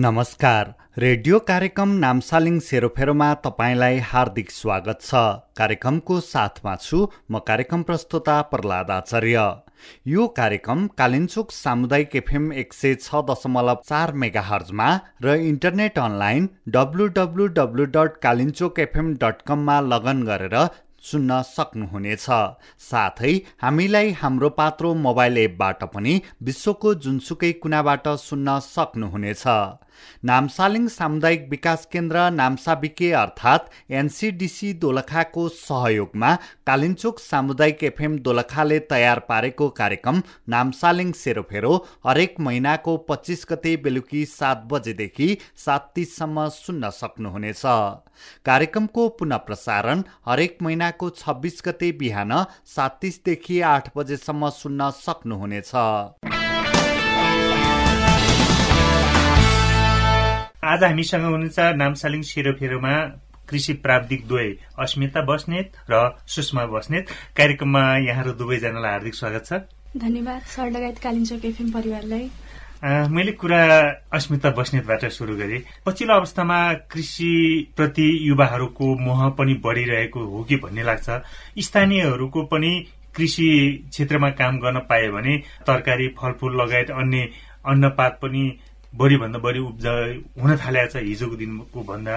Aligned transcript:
नमस्कार। 0.00 0.68
रेडियो 0.98 1.38
कार्यक्रम 1.48 1.88
नामसालिङ 2.02 2.58
सेरोफेरोमा 2.66 3.26
तपाईँलाई 3.46 3.98
हार्दिक 4.10 4.50
स्वागत 4.50 5.00
छ। 5.00 5.20
कार्यक्रमको 5.60 6.20
साथमा 6.28 6.76
छु 6.76 7.00
म 7.30 7.38
कार्यक्रम 7.48 7.82
प्रस्तुता 7.90 8.36
प्रहलाद 8.52 8.90
आचार्य। 8.90 9.42
यो 10.06 10.26
कार्यक्रम 10.38 10.86
कालिन्चोक 10.98 11.50
सामुदायिक 11.52 12.16
एफएम 12.16 12.52
एक 12.62 12.72
सय 12.72 12.94
छ 12.96 13.22
दशमलव 13.30 13.82
चार 13.90 14.12
मेगा 14.22 14.44
हर्जमा 14.48 14.88
र 15.22 15.36
internet 15.50 15.98
online 16.00 16.48
W 16.76 17.06
W 17.18 17.46
W 17.58 17.84
dot 17.96 18.16
Kalinchok 18.22 18.78
FM 18.86 19.14
dot 19.22 19.42
कममा 19.48 19.80
लगन 19.92 20.22
गरेर 20.30 20.56
सुन्न 21.02 21.40
सक्नुहुनेछ। 21.48 22.26
साथै 22.80 23.34
हामीलाई 23.62 24.10
हाम्रो 24.20 24.48
पात्रो 24.60 24.94
मोबाइल 25.04 25.38
एपबाट 25.38 25.84
पनि 25.94 26.14
विश्वको 26.42 26.94
जुनसुकै 27.04 27.52
कुनाबाट 27.62 28.08
सुन्न 28.20 28.58
सक्नुहुनेछ। 28.66 29.44
नामसालिङ 30.24 30.86
सामुदायिक 30.88 31.42
विकास 31.50 31.84
केन्द्र 31.92 32.20
नाम्साबिके 32.32 33.10
अर्थात् 33.14 33.70
एनसिडिसी 33.92 34.72
दोलखाको 34.82 35.42
सहयोगमा 35.56 36.30
कालिन्चोक 36.66 37.18
सामुदायिक 37.20 37.84
एफएम 37.84 38.16
दोलखाले 38.18 38.78
तयार 38.92 39.18
पारेको 39.28 39.68
कार्यक्रम 39.80 40.22
नामसालिङ 40.48 41.12
सेरोफेरो 41.14 41.74
हरेक 42.06 42.40
महिनाको 42.40 42.96
पच्चिस 43.08 43.46
गते 43.50 43.76
बेलुकी 43.84 44.24
सात 44.30 44.64
बजेदेखि 44.72 45.28
सात 45.56 45.92
तिससम्म 45.94 46.48
सुन्न 46.54 46.90
सक्नुहुनेछ। 46.90 47.62
कार्यक्रमको 48.44 49.08
पुनः 49.18 49.36
प्रसारण 49.46 50.02
हरेक 50.26 50.58
महिनाको 50.62 51.10
छब्बिस 51.16 51.62
गते 51.66 51.92
बिहान 52.00 52.32
सात 52.66 52.98
तिसदेखि 53.00 53.60
आठ 53.70 53.90
बजेसम्म 53.96 54.48
सुन्न 54.52 54.90
सक्नुहुनेछ। 54.98 55.74
आज 60.64 60.82
हामीसँग 60.84 61.24
हुनुहुन्छ 61.24 61.58
नामसालिङ 61.76 62.22
सेरोफेरोमा 62.22 62.94
कृषि 63.48 63.72
प्राविधिक 63.84 64.26
दुवै 64.28 64.48
अस्मिता 64.78 65.20
बस्नेत 65.26 65.72
र 65.90 65.94
सुषमा 66.26 66.64
बस्नेत। 66.66 67.04
कार्यक्रममा 67.36 67.82
यहाँहरू 67.98 68.32
दुवैजनालाई 68.38 68.90
हार्दिक 68.90 69.14
स्वागत 69.14 69.44
छ। 69.46 69.52
धन्यवाद 69.96 70.42
सर 70.46 70.70
लगायत 70.70 70.98
कालिम्चोक 71.02 71.44
एफएम 71.44 71.70
परिवारलाई। 71.72 72.24
मैले 72.82 73.32
कुरा 73.32 73.60
अस्मिता 74.12 74.50
बस्नेतबाट 74.56 75.04
सुरु 75.12 75.36
गरेँ। 75.36 75.60
पछिल्लो 75.86 76.14
अवस्थामा 76.14 76.58
कृषि 76.88 77.32
प्रति 77.76 78.08
युवाहरूको 78.28 78.86
मोह 78.98 79.28
पनि 79.36 79.54
बढ़िरहेको 79.64 80.20
हो 80.24 80.42
कि 80.48 80.56
भन्ने 80.56 80.82
लाग्छ। 80.82 81.08
स्थानीयहरूको 81.60 82.42
पनि 82.48 82.72
कृषि 83.16 83.48
क्षेत्रमा 83.90 84.30
काम 84.40 84.58
गर्न 84.60 84.78
पाए 84.88 85.08
भने 85.12 85.36
तरकारी 85.68 86.08
फलफूल 86.16 86.60
लगायत 86.62 86.90
अन्य 86.90 87.28
अन्नपात 87.68 88.18
पनि 88.22 88.44
बढीभन्दा 88.92 89.38
बढी 89.38 89.60
उब्जा 89.60 89.92
हुन 90.40 90.56
थालेको 90.56 90.88
छ 90.88 91.04
हिजोको 91.04 91.36
दिनको 91.36 91.80
भन्दा। 91.84 92.16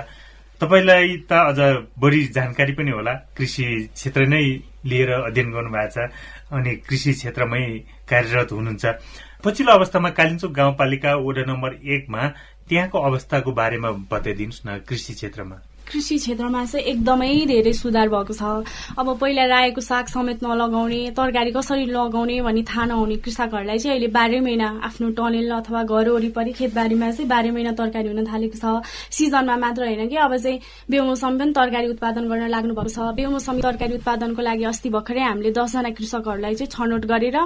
तपाईँलाई 0.61 1.07
त 1.27 1.31
अझ 1.51 1.59
बढी 1.99 2.23
जानकारी 2.31 2.73
पनि 2.79 2.91
होला। 2.91 3.13
कृषि 3.35 3.65
क्षेत्र 3.93 4.25
नै 4.31 4.43
लिएर 4.87 5.11
अध्ययन 5.11 5.51
गर्नुभएको 5.51 5.91
छ 5.91 6.07
अनि 6.55 6.75
कृषि 6.87 7.11
क्षेत्रमै 7.19 7.63
कार्यरत 8.07 8.51
हुनुहुन्छ। 8.51 8.85
पछिल्लो 9.43 9.73
अवस्थामा 9.73 10.09
कालिम्चोक 10.09 10.51
गाउँपालिका 10.51 11.15
वडा 11.19 11.43
नम्बर 11.43 11.73
एकमा 11.85 12.27
त्यहाँको 12.69 12.97
अवस्थाको 12.99 13.51
बारेमा 13.51 13.89
बताइदिनुहोस् 14.11 14.65
न 14.65 14.77
कृषि 14.87 15.13
क्षेत्रमा। 15.13 15.55
कृषि 15.83 16.17
क्षेत्रमा 16.17 16.63
चाहिँ 16.65 16.85
एकदमै 16.85 17.29
धेरै 17.45 17.73
सुधार 17.73 18.09
भएको 18.09 18.33
छ। 18.33 18.43
अब 18.97 19.07
पहिला 19.19 19.45
रायोको 19.45 19.81
साग 19.81 20.05
समेत 20.07 20.43
नलगाउने 20.43 20.99
तरकारी 21.17 21.51
कसरी 21.51 21.85
लगाउने 21.85 22.41
भन्ने 22.41 22.63
थाहा 22.63 22.85
नहुने 22.85 23.15
कृषकहरूलाई 23.23 23.77
चाहिँ 23.79 23.93
अहिले 23.93 24.07
बाह्रै 24.13 24.39
महिना 24.39 24.67
आफ्नो 24.83 25.09
टनेल 25.19 25.51
अथवा 25.53 25.83
घर 25.83 26.09
वरिपरि 26.09 26.51
खेतबारीमा 26.53 27.11
चाहिँ 27.11 27.27
बाह्रै 27.29 27.51
महिना 27.51 27.71
तरकारी 27.77 28.07
हुन 28.09 28.25
थालेको 28.25 28.57
छ। 28.57 28.65
सिजनमा 29.11 29.55
मात्र 29.57 29.83
होइन 29.83 30.07
कि 30.09 30.15
अब 30.17 30.35
चाहिँ 30.37 30.59
बेमौसम 30.89 31.37
पनि 31.39 31.51
तरकारी 31.53 31.87
उत्पादन 31.93 32.23
गर्न 32.31 32.47
लाग्नु 32.49 32.73
भएको 32.73 32.89
छ। 32.89 33.13
बेमौसमी 33.19 33.61
तरकारी 33.61 33.93
उत्पादनको 33.99 34.41
लागि 34.41 34.63
अस्ति 34.71 34.89
भर्खरै 34.89 35.21
हामीले 35.21 35.51
दसजना 35.51 35.89
कृषकहरूलाई 35.99 36.55
चाहिँ 36.55 36.71
छनौट 36.71 37.05
गरेर 37.05 37.37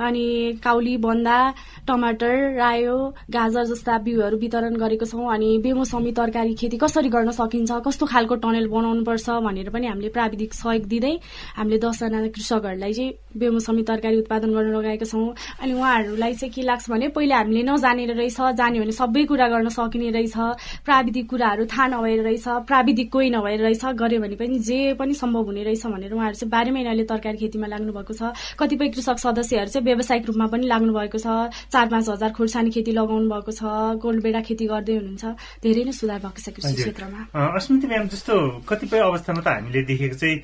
अनि 0.00 0.26
काउली 0.64 0.96
बन्दा 1.06 1.38
टमाटर 1.86 2.34
रायो 2.56 2.96
गाजर 3.30 3.64
जस्ता 3.70 3.98
बिउहरू 4.06 4.36
वितरण 4.38 4.74
गरेको 4.82 5.06
छौँ। 5.06 5.30
अनि 5.34 5.48
बेमौसमी 5.62 6.12
तरकारी 6.12 6.54
खेती 6.56 6.76
कसरी 6.78 7.08
गर्न 7.08 7.30
सकिन्छ? 7.32 7.70
कस्तो 7.86 8.06
खालको 8.06 8.34
टनेल 8.42 8.66
बनाउनुपर्छ 8.68 9.26
भनेर 9.46 9.70
पनि 9.70 9.86
हामीले 9.86 10.08
प्राविधिक 10.16 10.54
सहयोग 10.54 10.84
दिँदै 10.88 11.14
हामीले 11.56 11.78
दसजना 11.78 12.18
कृषकहरूलाई 12.34 12.92
चाहिँ 12.92 13.12
बेमौसमी 13.36 13.82
तरकारी 13.82 14.16
उत्पादन 14.22 14.50
गर्न 14.52 14.70
लगाएका 14.76 15.06
छौँ। 15.06 15.34
अनि 15.62 15.72
उहाँहरूलाई 15.72 16.34
चाहिँ 16.34 16.52
के 16.54 16.62
लाग्छ 16.62 16.90
भने 16.90 17.08
पहिला 17.16 17.36
हामीले 17.38 17.62
नजानेर 17.62 18.12
रहेछ 18.14 18.38
जान्यो 18.60 18.82
भने 18.82 18.92
सबै 18.92 19.24
कुरा 19.30 19.48
गर्न 19.48 19.68
सकिने 19.68 20.10
रहेछ 20.16 20.36
प्राविधिक 20.84 21.28
कुराहरू 21.30 21.64
थाहा 21.72 21.86
नभएर 21.92 22.22
रहेछ 22.22 22.46
प्राविधिक 22.68 23.12
कोही 23.12 23.30
नभएर 23.30 23.60
रहेछ 23.62 23.84
गऱ्यो 24.02 24.20
भने 24.20 24.36
पनि 24.36 24.58
जे 24.68 24.78
पनि 25.00 25.14
सम्भव 25.14 25.44
हुने 25.48 25.62
रहेछ 25.64 25.86
भनेर 25.86 26.12
उहाँहरू 26.12 26.36
चाहिँ 26.36 26.50
बाह्र 26.50 26.72
महिनाले 26.72 27.04
तरकारी 27.10 27.38
खेतीमा 27.38 27.66
लाग्नु 27.66 27.92
भएको 27.92 28.14
छ। 28.14 28.22
कतिपय 28.58 28.88
कृषक 28.94 29.18
सदस्यहरू 29.18 29.70
चाहिँ 29.72 29.84
व्यावसायिक 29.84 30.26
रूपमा 30.26 30.46
पनि 30.52 30.66
लाग्नु 30.66 30.92
भएको 30.92 31.18
छ 31.18 31.26
चार 31.72 31.86
पाँच 31.88 32.08
हजार 32.08 32.30
खोर्सानी 32.36 32.70
खेती 32.70 32.92
लगाउनु 32.92 33.28
भएको 33.32 33.52
छ 33.52 33.62
गोलबेडा 34.02 34.40
खेती 34.46 34.66
गर्दै 34.66 34.94
हुनुहुन्छ। 34.96 35.24
धेरै 35.64 35.84
नै 35.88 35.92
सुधार 35.92 36.20
भएको 36.20 36.40
छ 36.44 36.48
कृषि 36.56 36.74
क्षेत्रमा। 36.82 37.20
सुन्ती 37.72 37.88
म्याम 37.88 38.06
जस्तो 38.12 38.34
कतिपय 38.68 39.00
अवस्थामा 39.00 39.40
त 39.40 39.48
हामीले 39.48 39.82
देखेको 39.88 40.16
चाहिँ 40.20 40.36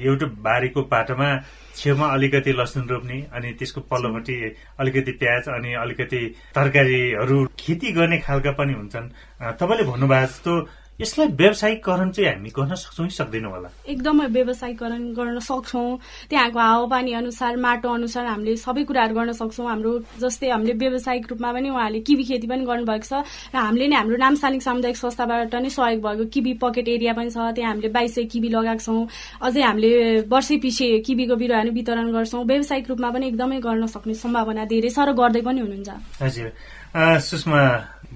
एउटा 0.00 0.26
बारीको 0.40 0.80
पाटोमा 0.88 1.28
छेउमा 1.76 2.06
अलिकति 2.08 2.52
लसुन 2.56 2.88
रोप्ने 2.88 3.18
अनि 3.36 3.48
त्यसको 3.58 3.80
पल्लोपट्टि 3.84 4.36
अलिकति 4.80 5.12
प्याज 5.20 5.48
अनि 5.52 5.72
अलिकति 5.84 6.20
तरकारीहरू 6.56 7.36
खेती 7.60 7.92
गर्ने 7.92 8.18
खालका 8.24 8.52
पनि 8.56 8.72
हुन्छन्। 8.80 9.12
तपाईँले 9.60 9.84
भन्नुभएको 9.92 10.26
जस्तो 10.26 10.52
यसलाई 11.00 11.28
व्यवसायीकरण 11.38 12.10
चाहिँ 12.10 12.28
हामी 12.28 12.50
गर्न 12.50 12.74
सक्छौँ 12.74 13.06
कि 13.06 13.14
सक्दैनौँ 13.14 13.52
होला। 13.52 13.68
एकदमै 13.86 14.26
व्यवसायीकरण 14.34 15.02
गर्न 15.14 15.38
सक्छौँ। 15.38 15.98
त्यहाँको 16.30 16.58
हावापानी 16.58 17.12
अनुसार 17.22 17.56
माटो 17.56 17.88
अनुसार 17.88 18.26
हामीले 18.26 18.56
सबै 18.58 18.82
कुराहरू 18.84 19.14
गर्न 19.14 19.32
सक्छौँ। 19.32 19.66
हाम्रो 19.68 19.92
जस्तै 20.18 20.50
हामीले 20.50 20.74
व्यावसायिक 20.74 21.24
रूपमा 21.30 21.50
पनि 21.54 21.68
उहाँले 21.70 22.00
किबी 22.02 22.24
खेती 22.26 22.46
पनि 22.50 22.64
गर्नुभएको 22.66 23.06
छ 23.06 23.22
र 23.54 23.56
हामीले 23.56 23.86
नै 23.88 23.96
हाम्रो 23.96 24.16
नामसालिङ 24.18 24.60
सामुदायिक 24.60 24.96
संस्थाबाट 24.98 25.54
नै 25.54 25.70
सहयोग 25.70 26.02
भएको 26.02 26.24
किबी 26.34 26.52
पकेट 26.58 26.88
एरिया 26.88 27.12
पनि 27.14 27.30
छ। 27.30 27.38
त्यहाँ 27.54 27.70
हामीले 27.72 27.88
बाइस 27.94 28.14
सय 28.14 28.24
किबी 28.26 28.48
लगाएको 28.50 28.82
छौँ। 28.82 29.06
अझै 29.38 29.62
हामीले 29.62 30.26
वर्षै 30.26 30.56
पछि 30.58 30.86
किबीको 31.06 31.34
बिरुवाहरू 31.38 31.70
वितरण 31.78 32.10
गर्छौँ। 32.10 32.42
व्यावसायिक 32.42 32.84
रूपमा 32.90 33.08
पनि 33.14 33.26
एकदमै 33.30 33.58
गर्न 33.62 33.86
सक्ने 33.86 34.14
सम्भावना 34.18 34.64
धेरै 34.66 34.90
छ 34.90 34.98
र 35.06 35.14
गर्दै 35.14 35.42
पनि 35.46 35.60
हुनुहुन्छ। 35.62 35.88
हजुर। 36.26 36.50
सुषमा 36.96 37.62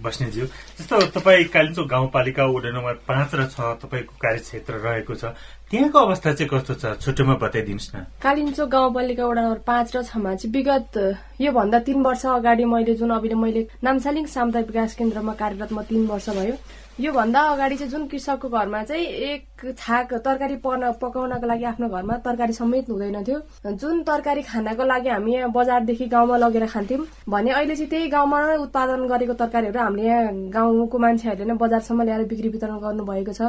बस्नेज्यू 0.02 0.44
जस्तो 0.78 0.96
तपाईँ 1.14 1.44
कालिम्पोङ 1.52 1.86
गाउँपालिका 1.86 2.44
वडा 2.46 2.70
नम्बर 2.72 2.94
पाँच 3.06 3.34
र 3.34 3.46
छ 3.52 3.60
तपाईँको 3.82 4.14
कार्यक्षेत्र 4.16 4.74
रहेको 4.82 5.14
छ 5.14 5.24
त्यहाँको 5.70 5.98
अवस्था 5.98 6.32
चाहिँ 6.32 6.48
कस्तो 6.48 6.74
छ? 6.74 6.84
छुट्टोमा 7.00 7.34
बताइदिनुहोस् 7.36 7.94
न। 7.94 7.98
कालिम्चोक 8.24 8.68
गाउँपालिका 8.68 9.24
वडा 9.26 9.42
नम्बर 9.42 9.60
पाँच 9.68 9.96
र 9.96 10.02
छमा 10.02 10.34
चाहिँ 10.34 10.52
विगत 10.52 10.92
योभन्दा 11.40 11.78
तीन 11.86 12.02
वर्ष 12.02 12.24
अगाडि 12.26 12.64
मैले 12.64 12.94
जुन 12.96 13.10
अहिले 13.12 13.34
मैले 13.34 13.62
नामसालिङ 13.84 14.26
सामुदायिक 14.26 14.66
विकास 14.68 14.94
केन्द्रमा 14.96 15.32
कार्यरत 15.32 15.72
म 15.72 15.82
तीन 15.82 16.06
वर्ष 16.08 16.28
भयो 16.30 16.56
योभन्दा 17.00 17.40
अगाडि 17.52 17.76
चाहिँ 17.76 17.92
जुन 17.92 18.06
कृषकको 18.08 18.48
घरमा 18.48 18.82
चाहिँ 18.84 19.06
एक 19.06 19.51
छाक 19.72 20.14
तरकारी 20.24 20.56
पर्न 20.64 20.90
पकाउनको 21.02 21.46
लागि 21.46 21.64
आफ्नो 21.64 21.88
घरमा 21.88 22.16
तरकारी 22.26 22.52
समेत 22.52 22.90
हुँदैन 22.90 23.22
थियो 23.24 23.38
जुन 23.72 24.02
तरकारी 24.02 24.42
खानको 24.42 24.84
लागि 24.84 25.08
हामी 25.08 25.34
यहाँ 25.34 25.50
बजारदेखि 25.52 26.06
गाउँमा 26.06 26.36
लगेर 26.36 26.66
खान्थ्यौँ 26.66 27.06
भने 27.28 27.50
अहिले 27.50 27.76
चाहिँ 27.76 27.90
त्यही 27.90 28.08
गाउँमा 28.08 28.40
उत्पादन 28.62 29.06
गरेको 29.08 29.34
तरकारीहरू 29.34 29.80
हामीले 29.80 30.08
यहाँ 30.08 30.32
गाउँको 30.50 30.98
मान्छेहरूले 30.98 31.44
नै 31.46 31.56
बजारसम्म 31.62 32.02
ल्याएर 32.02 32.24
बिक्री 32.26 32.48
वितरण 32.48 32.78
गर्नुभएको 32.78 33.32
छ। 33.32 33.42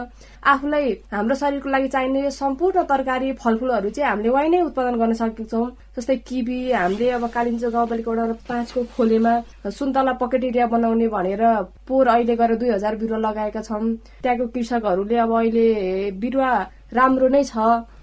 आफूलाई 0.43 0.91
हाम्रो 1.13 1.35
शरीरको 1.35 1.69
लागि 1.69 1.87
चाहिने 1.87 2.31
सम्पूर्ण 2.31 2.83
तरकारी 2.85 3.31
फलफुलहरू 3.43 3.89
चाहिँ 3.89 4.09
हामीले 4.09 4.29
वहीँ 4.29 4.49
नै 4.49 4.61
उत्पादन 4.69 4.95
गर्न 4.99 5.13
सकेछौँ। 5.13 5.65
जस्तै 5.97 6.15
किबी 6.27 6.59
हामीले 6.71 7.09
अब 7.17 7.25
कालिम्चो 7.29 7.69
गाउँपालिका 7.71 8.11
वडा 8.11 8.25
पाँचको 8.49 8.83
खोलेमा 8.97 9.33
सुन्तला 9.69 10.13
पकेट 10.21 10.43
एरिया 10.43 10.67
बनाउने 10.67 11.07
भनेर 11.07 11.43
पोहोर 11.87 12.07
अहिले 12.07 12.35
गएर 12.35 12.55
दुई 12.57 12.69
हजार 12.69 12.95
बिरुवा 12.97 13.17
लगाएका 13.19 13.61
छौँ। 13.61 13.83
त्यहाँको 14.23 14.47
कृषकहरूले 14.53 15.17
अब 15.17 15.31
अहिले 15.37 16.02
बिरुवा 16.11 16.51
राम्रो 16.93 17.27
नै 17.27 17.43
छ। 17.43 17.55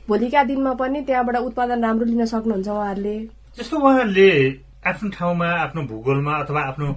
भोलिका 0.08 0.42
दिनमा 0.42 0.72
पनि 0.74 1.00
त्यहाँबाट 1.06 1.36
उत्पादन 1.36 1.84
राम्रो 1.84 2.04
लिन 2.06 2.24
सक्नुहुन्छ 2.26 2.68
उहाँहरूले। 2.68 3.16
जस्तो 3.58 3.76
उहाँहरूले 3.78 4.30
आफ्नो 4.90 5.08
ठाउँमा 5.10 5.48
आफ्नो 5.64 5.82
भूगोलमा 5.86 6.34
अथवा 6.42 6.60
आफ्नो 6.70 6.88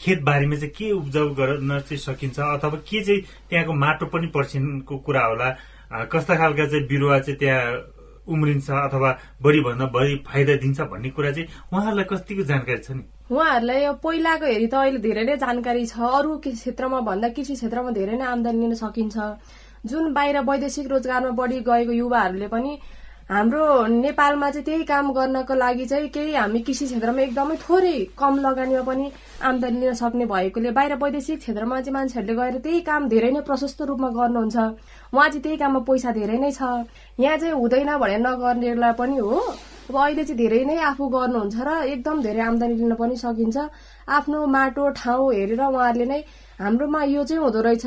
खेतबारीमा 0.00 0.56
चाहिँ 0.56 0.72
के 0.74 0.90
उब्जाउ 0.92 1.28
गर्न 1.34 1.70
चाहिँ 1.86 1.98
सकिन्छ 2.00 2.38
अथवा 2.40 2.78
के 2.88 3.00
चाहिँ 3.04 3.20
त्यहाँको 3.50 3.72
माटो 3.72 4.06
पनि 4.12 4.26
पर्सिनको 4.34 4.96
कुरा 5.06 5.24
होला 5.24 5.48
कस्ता 6.12 6.34
खालका 6.36 6.66
चाहिँ 6.66 6.86
बिरुवा 6.88 7.18
चाहिँ 7.18 7.38
त्यहाँ 7.38 7.64
उम्रिन्छ 8.22 8.70
अथवा 8.70 9.10
बढीभन्दा 9.42 9.86
बढी 9.94 10.14
फाइदा 10.26 10.54
दिन्छ 10.62 10.80
भन्ने 10.80 11.10
कुरा 11.10 11.30
चाहिँ 11.32 11.48
उहाँहरूलाई 11.72 12.04
कतिको 12.10 12.42
जानकारी 12.50 12.78
छ 12.78 12.90
नि? 12.96 13.02
उहाँहरूलाई 13.30 13.80
पहिलाको 14.02 14.46
हेरी 14.46 14.66
त 14.66 14.74
अहिले 14.74 14.98
धेरै 15.02 15.24
नै 15.24 15.36
जानकारी 15.42 15.86
छ। 15.86 15.98
अरू 15.98 16.30
क्षेत्रमा 16.46 17.00
भन्दा 17.02 17.28
कृषि 17.34 17.54
क्षेत्रमा 17.58 17.90
धेरै 17.98 18.16
नै 18.16 18.26
आमदानी 18.26 18.58
लिन 18.58 18.74
सकिन्छ। 18.78 19.16
जुन 19.84 20.12
बाहिर 20.14 20.38
वैदेशिक 20.48 20.86
रोजगारमा 20.90 21.30
बढी 21.38 21.60
गएको 21.68 21.92
युवाहरूले 21.92 22.48
पनि 22.48 22.78
हाम्रो 23.30 23.64
नेपालमा 23.86 24.48
चाहिँ 24.50 24.64
त्यही 24.64 24.84
काम 24.84 25.10
गर्नको 25.12 25.54
लागि 25.54 25.84
चाहिँ 25.86 26.08
केही 26.14 26.34
हामी 26.34 26.60
कृषि 26.62 26.86
क्षेत्रमा 26.86 27.22
एकदमै 27.22 27.56
थोरै 27.62 27.98
कम 28.18 28.38
लगानीमा 28.46 28.82
पनि 28.88 29.10
आमदानी 29.42 29.80
लिन 29.80 29.94
सक्ने 30.00 30.24
भएकोले 30.32 30.70
बाहिर 30.78 30.94
वैदेशिक 31.02 31.38
क्षेत्रमा 31.38 31.80
चाहिँ 31.80 31.94
मान्छेहरूले 31.94 32.34
गएर 32.40 32.58
त्यही 32.62 32.80
काम 32.90 33.08
धेरै 33.08 33.30
नै 33.32 33.40
प्रशस्त 33.48 33.82
रूपमा 33.82 34.08
गर्नुहुन्छ। 34.18 34.56
उहाँ 35.14 35.28
चाहिँ 35.28 35.42
त्यही 35.42 35.56
काममा 35.56 35.80
पैसा 35.88 36.10
धेरै 36.12 36.38
नै 36.38 36.50
छ। 36.52 36.62
यहाँ 37.18 37.36
चाहिँ 37.42 37.54
हुँदैन 37.54 37.90
भनेर 37.98 38.20
नगर्नेलाई 38.26 38.92
पनि 39.00 39.16
हो। 39.18 39.40
अब 39.90 39.96
अहिले 39.96 40.24
चाहिँ 40.24 40.38
धेरै 40.38 40.64
नै 40.64 40.76
आफू 40.90 41.08
गर्नुहुन्छ 41.08 41.56
र 41.58 41.70
एकदम 41.90 42.22
धेरै 42.22 42.42
आमदानी 42.50 42.74
लिन 42.80 42.94
पनि 43.00 43.16
सकिन्छ। 43.16 43.56
आफ्नो 44.08 44.46
माटो 44.46 44.88
ठाउँ 45.00 45.32
हेरेर 45.34 45.62
उहाँहरूले 45.62 46.06
नै 46.06 46.20
हाम्रोमा 46.60 47.02
यो 47.14 47.24
चाहिँ 47.24 47.42
हुँदो 47.42 47.60
रहेछ। 47.66 47.86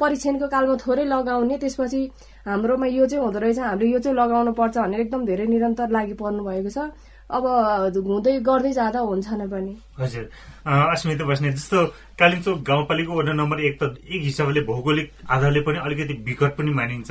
परीक्षणको 0.00 0.46
कालमा 0.54 0.76
थोरै 0.84 1.04
लगाउने 1.04 1.56
त्यसपछि 1.62 2.00
हाम्रोमा 2.46 2.86
यो 2.86 3.06
चाहिँ 3.06 3.24
हुँदो 3.24 3.38
रहेछ 3.38 3.58
हामीले 3.58 3.90
यो 3.92 3.98
चाहिँ 4.04 4.16
लगाउनु 4.18 4.52
पर्छ 4.52 4.76
भनेर 4.78 5.00
एकदम 5.00 5.24
धेरै 5.26 5.46
निरन्तर 5.46 5.88
लागि 5.96 6.14
पर्नु 6.20 6.44
भएको 6.44 6.70
छ। 6.70 6.78
अब 7.24 7.44
हुँदै 7.96 8.32
गर्दै 8.44 8.72
जाँदा 8.72 9.00
हुन्छ 9.00 9.28
नै 9.40 9.46
पनि। 9.48 9.72
हजुर। 9.98 10.24
अस्मिता 10.66 11.24
बस्ने 11.24 11.52
जस्तो 11.52 11.78
कालिम्चोक 12.20 12.58
गाउँपालिका 12.68 13.12
वडा 13.14 13.32
नम्बर 13.32 13.60
एक 13.64 13.74
त 13.80 13.96
एक 14.04 14.22
हिसाबले 14.28 14.60
भौगोलिक 14.68 15.06
आधारले 15.30 15.60
पनि 15.64 15.78
अलिकति 15.78 16.14
विकट 16.26 16.52
पनि 16.58 16.70
मानिन्छ। 16.74 17.10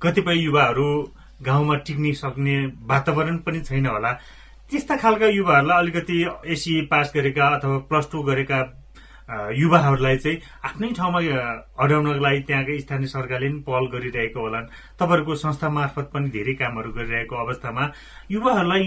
कतिपय 0.00 0.36
युवाहरू 0.44 0.88
गाउँमा 1.44 1.74
टिक्न 1.86 2.12
सक्ने 2.14 2.56
वातावरण 2.88 3.36
पनि 3.44 3.60
छैन 3.68 3.86
होला। 3.86 4.12
त्यस्ता 4.70 4.96
खालका 4.96 5.26
युवाहरूलाई 5.28 5.78
अलिकति 5.78 6.16
एसी 6.46 6.80
पास 6.90 7.12
गरेका 7.14 7.46
अथवा 7.56 7.78
प्लस 7.90 8.08
टू 8.12 8.22
गरेका 8.22 8.58
युवाहरूलाई 9.30 10.16
चाहिँ 10.18 10.40
आफ्नै 10.64 10.88
ठाउँमा 10.98 11.20
अड्याउनको 11.78 12.20
लागि 12.20 12.40
त्यहाँकै 12.48 12.78
स्थानीय 12.80 13.06
सरकारले 13.06 13.48
पनि 13.48 13.62
पहल 13.66 13.84
गरिरहेको 13.94 14.40
होलान्। 14.40 14.66
तपाईँहरूको 14.98 15.34
संस्था 15.44 15.68
मार्फत 15.70 16.10
पनि 16.14 16.28
धेरै 16.30 16.54
कामहरू 16.60 16.90
गरिरहेको 16.92 17.36
अवस्थामा 17.36 17.84
युवाहरूलाई 18.30 18.86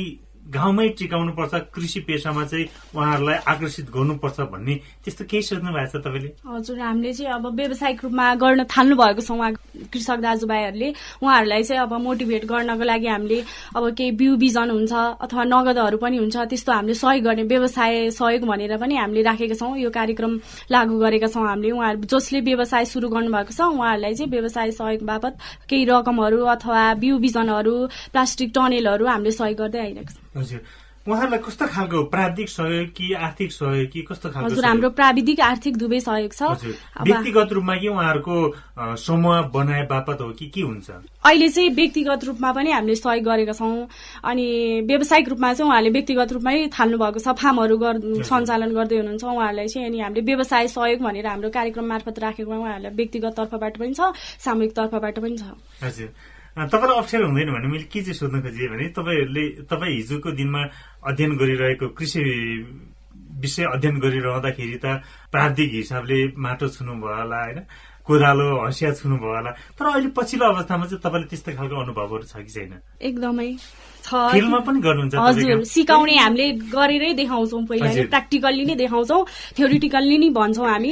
गाउँमै 0.51 0.87
टिकाउनुपर्छ 0.99 1.53
कृषि 1.73 1.99
पेसामा 2.07 2.43
चाहिँ 2.45 2.65
उहाँहरूलाई 2.95 3.37
आकर्षित 3.47 3.87
गर्नुपर्छ 3.95 4.39
भन्ने 4.51 4.75
त्यस्तो 5.03 5.23
केही 5.31 5.43
सोच्नु 5.43 5.71
भएको 5.71 5.87
छ 5.87 6.03
तपाईँले? 6.03 6.29
हजुर 6.43 6.79
हामीले 6.79 7.13
चाहिँ 7.13 7.33
अब 7.33 7.45
व्यावसायिक 7.55 8.03
रूपमा 8.03 8.25
गर्न 8.35 8.63
थाल्नु 8.67 8.95
भएको 8.95 9.21
छ 9.21 9.31
उहाँ 9.31 9.51
कृषक 9.93 10.19
दाजुभाइहरूले। 10.19 10.89
उहाँहरूलाई 11.23 11.63
चाहिँ 11.63 11.81
अब 11.81 11.93
मोटिभेट 11.93 12.45
गर्नको 12.45 12.83
लागि 12.83 13.07
हामीले 13.07 13.39
अब 13.75 13.83
केही 13.97 14.11
बिउ 14.19 14.35
बिजन 14.37 14.69
हुन्छ 14.69 14.93
अथवा 14.93 15.43
नगदहरू 15.43 15.97
पनि 15.97 16.17
हुन्छ 16.17 16.35
त्यस्तो 16.51 16.71
हामीले 16.71 16.93
सहयोग 16.93 17.23
गर्ने 17.23 17.43
व्यवसाय 17.43 18.11
सहयोग 18.11 18.43
भनेर 18.43 18.77
पनि 18.77 18.95
हामीले 18.99 19.21
राखेका 19.23 19.55
छौँ। 19.55 19.77
यो 19.79 19.89
कार्यक्रम 19.89 20.33
लागू 20.71 20.99
गरेका 20.99 21.27
छौँ 21.27 21.47
हामीले। 21.47 21.71
उहाँहरू 21.71 22.03
जसले 22.11 22.39
व्यवसाय 22.41 22.85
सुरु 22.91 23.09
गर्नुभएको 23.09 23.53
छ 23.53 23.61
उहाँहरूलाई 23.63 24.13
चाहिँ 24.15 24.31
व्यवसाय 24.31 24.71
सहयोग 24.71 25.01
बापत 25.07 25.33
केही 25.69 25.85
रकमहरू 25.87 26.39
अथवा 26.51 26.93
बिउ 26.99 27.17
बिजनहरू 27.17 27.75
प्लास्टिक 28.11 28.51
टनेलहरू 28.55 29.05
हामीले 29.07 29.31
सहयोग 29.31 29.57
गर्दै 29.57 29.79
आइरहेको 29.79 30.11
छौँ। 30.11 30.21
हजुर। 30.35 30.61
उहाँहरूलाई 31.03 31.39
कस्तो 31.43 31.67
खालको 31.67 32.03
प्राविधिक 32.07 32.49
सहयोग 32.49 32.89
कि 32.95 33.11
आर्थिक 33.11 33.51
सहयोग 33.51 33.87
कि 33.91 34.01
कस्तो 34.07 34.29
खालको 34.31 34.47
हजुर 34.47 34.65
हाम्रो 34.65 34.89
प्राविधिक 34.95 35.39
आर्थिक 35.43 35.77
दुवै 35.77 35.99
सहयोग 35.99 36.31
छ। 36.31 36.63
व्यक्तिगत 37.03 37.51
रूपमा 37.51 37.75
कि 37.75 37.87
उहाँहरूको 37.91 38.35
समूह 39.03 39.41
बनाए 39.51 39.83
बापत 39.91 40.21
हो 40.21 40.31
कि 40.31 40.47
के 40.47 40.61
हुन्छ? 40.63 40.89
अहिले 41.27 41.49
चाहिँ 41.49 41.69
व्यक्तिगत 41.75 42.23
रूपमा 42.23 42.51
पनि 42.55 42.71
हामीले 42.71 42.95
सहयोग 42.95 43.25
गरेका 43.25 43.51
छौँ 43.51 43.87
अनि 44.23 44.47
व्यावसायिक 44.87 45.27
रूपमा 45.29 45.53
चाहिँ 45.53 45.67
उहाँले 45.67 45.89
व्यक्तिगत 45.91 46.31
रूपमै 46.39 46.55
थाल्नु 46.71 46.97
भएको 46.97 47.19
छ 47.19 47.35
फार्महरू 47.35 47.75
सञ्चालन 48.23 48.71
गर्दै 48.71 48.97
हुनुहुन्छ 49.03 49.23
उहाँहरूलाई 49.27 49.67
चाहिँ 49.67 49.87
अनि 49.91 49.99
हामीले 49.99 50.23
व्यवसाय 50.23 50.67
सहयोग 50.71 51.03
भनेर 51.03 51.27
हाम्रो 51.27 51.49
कार्यक्रम 51.51 51.85
मार्फत 51.91 52.19
राखेको 52.23 52.47
उहाँहरूलाई 52.47 52.95
व्यक्तिगत 52.95 53.33
तर्फबाट 53.43 53.75
पनि 53.75 53.91
छ 53.91 54.15
सामूहिक 54.39 54.71
तर्फबाट 54.71 55.19
पनि 55.19 55.35
छ। 55.35 55.51
हजुर। 55.83 56.31
तपाईँलाई 56.53 56.97
अप्ठ्यारो 57.01 57.25
हुँदैन 57.27 57.49
भने 57.49 57.67
मैले 57.67 57.83
के 57.89 58.01
चाहिँ 58.01 58.13
सोध्न 58.13 58.41
खोजेँ 58.45 58.67
भने 58.69 58.85
तपाईँहरूले 58.93 59.45
तपाईँ 59.65 59.95
हिजोको 59.95 60.31
दिनमा 60.37 60.61
अध्ययन 61.09 61.31
गरिरहेको 61.37 61.87
कृषि 61.97 62.21
विषय 63.41 63.63
अध्ययन 63.73 63.99
गरिरहँदाखेरि 63.99 64.77
त 64.77 65.01
प्राविधिक 65.33 65.71
हिसाबले 65.73 66.17
माटो 66.37 66.67
छुनुभयो 66.69 67.15
होला 67.17 67.39
होइन? 67.43 67.59
कोदालो 68.05 68.47
हँसिया 68.65 68.93
छुनुभयो 68.93 69.33
होला। 69.33 69.51
तर 69.73 69.85
अहिले 69.85 70.09
पछिल्लो 70.13 70.45
अवस्थामा 70.53 70.85
चाहिँ 70.85 71.01
तपाईँले 71.01 71.27
त्यस्तो 71.27 71.51
खालको 71.57 71.75
अनुभवहरू 71.83 72.25
छ 72.29 72.35
कि 72.45 72.51
छैन? 72.53 72.73
एकदमै। 73.01 73.49
पनि 74.03 74.79
गर्नुहुन्छ 74.81 75.15
हजुर 75.15 75.63
सिकाउने 75.63 76.15
हामीले 76.17 76.51
गरेरै 76.75 77.13
देखाउँछौँ 77.21 77.63
पहिला। 77.69 77.93
नै 77.93 78.03
प्र्याक्टिकल्ली 78.11 78.65
नै 78.65 78.75
देखाउँछौँ 78.83 79.21
थ्योरिटिकल्ली 79.57 80.17
नै 80.17 80.29
भन्छौँ 80.39 80.67
हामी। 80.69 80.91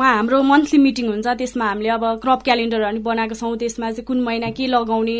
हाम्रो 0.00 0.42
मन्थली 0.52 0.78
मिटिङ 0.78 1.06
हुन्छ 1.08 1.26
त्यसमा 1.26 1.64
हामीले 1.66 1.90
अब 1.98 2.04
क्रप 2.22 2.40
क्यालेन्डरहरू 2.46 3.00
बनाएको 3.02 3.34
छौँ 3.34 3.56
त्यसमा 3.58 3.90
चाहिँ 3.90 4.06
कुन 4.06 4.20
महिना 4.22 4.50
के 4.56 4.66
लगाउने 4.66 5.18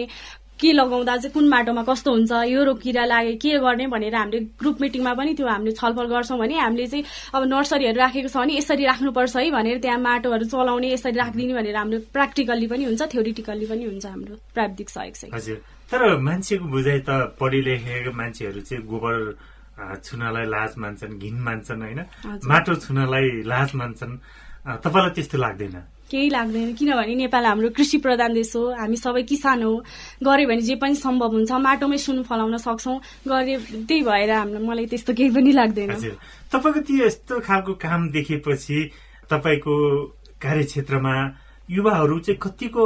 के 0.57 0.73
लगाउँदा 0.73 1.17
चाहिँ 1.17 1.33
कुन 1.33 1.49
माटोमा 1.49 1.83
कस्तो 1.85 2.11
हुन्छ 2.13 2.33
यो 2.49 2.65
रोग 2.65 2.81
किरा 2.81 3.05
लागे 3.05 3.35
के 3.45 3.59
गर्ने 3.61 3.87
भनेर 3.93 4.15
हामीले 4.15 4.41
ग्रुप 4.57 4.81
मिटिङमा 4.81 5.13
पनि 5.13 5.35
त्यो 5.37 5.47
हामीले 5.47 5.73
छलफल 5.77 6.07
गर्छौँ 6.09 6.39
भने 6.39 6.57
हामीले 6.57 6.87
चाहिँ 6.87 7.05
अब 7.37 7.45
नर्सरीहरू 7.45 7.99
राखेको 8.01 8.29
छ 8.33 8.37
भने 8.41 8.57
यसरी 8.57 8.85
राख्नुपर्छ 8.87 9.37
है 9.37 9.51
भनेर 9.53 9.79
त्यहाँ 9.85 10.01
माटोहरू 10.01 10.45
चलाउने 10.49 10.93
यसरी 10.97 11.17
राखिदिने 11.21 11.55
भनेर 11.61 11.77
हाम्रो 11.77 11.99
प्र्याक्टिकल्ली 12.09 12.67
पनि 12.73 12.85
हुन्छ 12.89 13.03
थ्योरिटिकल्ली 13.13 13.67
पनि 13.69 13.85
हुन्छ 13.85 14.07
हाम्रो 14.07 14.35
प्राविधिक 14.57 14.89
सहयोग 14.91 15.15
चाहिँ। 15.21 15.76
तर 15.91 16.01
मान्छेको 16.19 16.67
बुझाइ 16.67 17.01
त 17.09 17.11
पढि 17.41 17.61
लेखेको 17.63 18.11
मान्छेहरू 18.13 18.61
चाहिँ 18.61 18.85
गोबर 18.87 19.17
छुनलाई 20.05 20.47
लाज 20.47 20.73
मान्छन् 20.83 21.19
घिन 21.19 21.37
मान्छन् 21.47 21.83
होइन? 21.83 22.01
माटो 22.45 22.75
छुनलाई 22.85 23.27
लाज 23.45 23.71
मान्छन्। 23.75 24.13
तपाईँलाई 24.83 25.13
त्यस्तो 25.15 25.39
लाग्दैन? 25.39 25.77
केही 26.11 26.29
लाग्दैन 26.31 26.75
किनभने 26.79 27.15
नेपाल 27.15 27.45
हाम्रो 27.47 27.69
कृषि 27.77 27.99
प्रधान 27.99 28.33
देश 28.35 28.55
हो। 28.57 28.63
हामी 28.79 28.97
सबै 28.97 29.23
किसान 29.27 29.63
हो। 29.63 29.75
गऱ्यो 30.23 30.47
भने 30.49 30.63
जे 30.63 30.75
पनि 30.79 30.95
सम्भव 30.95 31.33
हुन्छ 31.35 31.53
माटोमै 31.53 31.99
सुन 31.99 32.23
फलाउन 32.23 32.57
सक्छौँ। 32.63 32.99
गरे 33.27 33.55
त्यही 33.87 34.03
भएर 34.07 34.31
हाम्रो 34.31 34.61
मलाई 34.67 34.87
त्यस्तो 34.87 35.15
केही 35.15 35.31
पनि 35.35 35.53
लाग्दैन। 35.53 35.93
तपाईँको 36.51 36.81
त्यो 36.87 37.07
यस्तो 37.07 37.35
खालको 37.43 37.73
काम 37.75 38.11
देखेपछि 38.11 38.79
तपाईँको 39.31 39.75
कार्यक्षेत्रमा 40.43 41.15
युवाहरू 41.69 42.19
चाहिँ 42.23 42.39
कतिको 42.39 42.85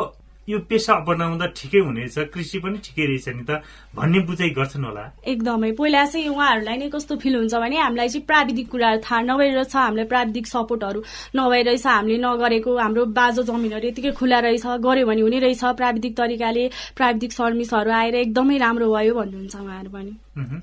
यो 0.50 0.58
पेसा 0.70 0.92
अपनाउँदा 1.00 1.46
ठिकै 1.56 1.80
हुनेछ 1.86 2.16
कृषि 2.34 2.58
पनि 2.58 2.78
ठिकै 2.84 3.04
रहेछ 3.06 3.28
नि 3.28 3.44
त। 3.48 3.62
भन्ने 3.94 4.18
बुझाइ 4.26 4.50
गर्छन् 4.58 4.84
होला। 4.84 5.04
एकदमै। 5.24 5.70
पहिला 5.78 6.04
चाहिँ 6.06 6.28
उहाँहरूलाई 6.28 6.76
नै 6.76 6.88
कस्तो 6.90 7.16
फिल 7.22 7.34
हुन्छ 7.36 7.54
भने 7.54 7.76
हामीलाई 7.78 8.08
चाहिँ 8.08 8.26
प्राविधिक 8.26 8.66
कुराहरू 8.70 9.00
थाहा 9.00 9.20
नभएर 9.30 9.64
छ 9.64 9.76
हामीलाई 9.76 10.06
प्राविधिक 10.06 10.46
सपोर्टहरू 10.46 11.00
नभएर 11.36 11.64
रहेछ 11.66 11.86
हामीले 11.86 12.18
नगरेको 12.18 12.70
हाम्रो 12.78 13.04
बाजो 13.18 13.42
जमिनहरू 13.46 13.86
यतिकै 13.88 14.12
खुला 14.18 14.38
रहेछ 14.46 14.66
गऱ्यो 14.86 15.06
भने 15.06 15.20
हुने 15.22 15.38
रहेछ। 15.40 15.62
प्राविधिक 15.80 16.12
तरिकाले 16.16 16.64
प्राविधिक 16.96 17.32
सर्भिसहरू 17.32 17.90
आएर 17.90 18.14
एकदमै 18.26 18.56
राम्रो 18.58 18.86
भयो 18.90 19.14
भन्नुहुन्छ 19.14 19.54
उहाँहरू 19.56 19.90
पनि। 19.90 20.12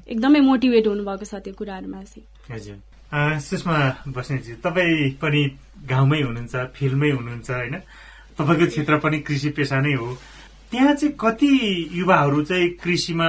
एकदमै 0.08 0.40
मोटिभेट 0.40 0.88
हुनुभएको 0.88 1.26
छ 1.26 1.34
त्यो 1.44 1.54
कुराहरूमा 1.54 2.00
चाहिँ। 2.04 2.26
हजुर। 2.52 2.78
सुषमा 3.40 3.78
बस्नेजी 4.12 4.54
तपाईँ 4.64 5.16
पनि 5.22 5.42
गाउँमै 5.88 6.20
हुनुहुन्छ 6.22 6.56
फिल्डमै 6.76 7.10
हुनुहुन्छ 7.12 7.50
होइन? 7.52 7.76
तपाईँको 8.38 8.66
क्षेत्र 8.66 8.98
पनि 8.98 9.20
कृषि 9.20 9.50
पेसा 9.50 9.80
नै 9.82 9.94
हो। 9.94 10.18
त्यहाँ 10.72 10.94
चाहिँ 10.94 11.16
कति 11.20 11.50
युवाहरू 11.94 12.44
चाहिँ 12.44 12.70
कृषिमा 12.84 13.28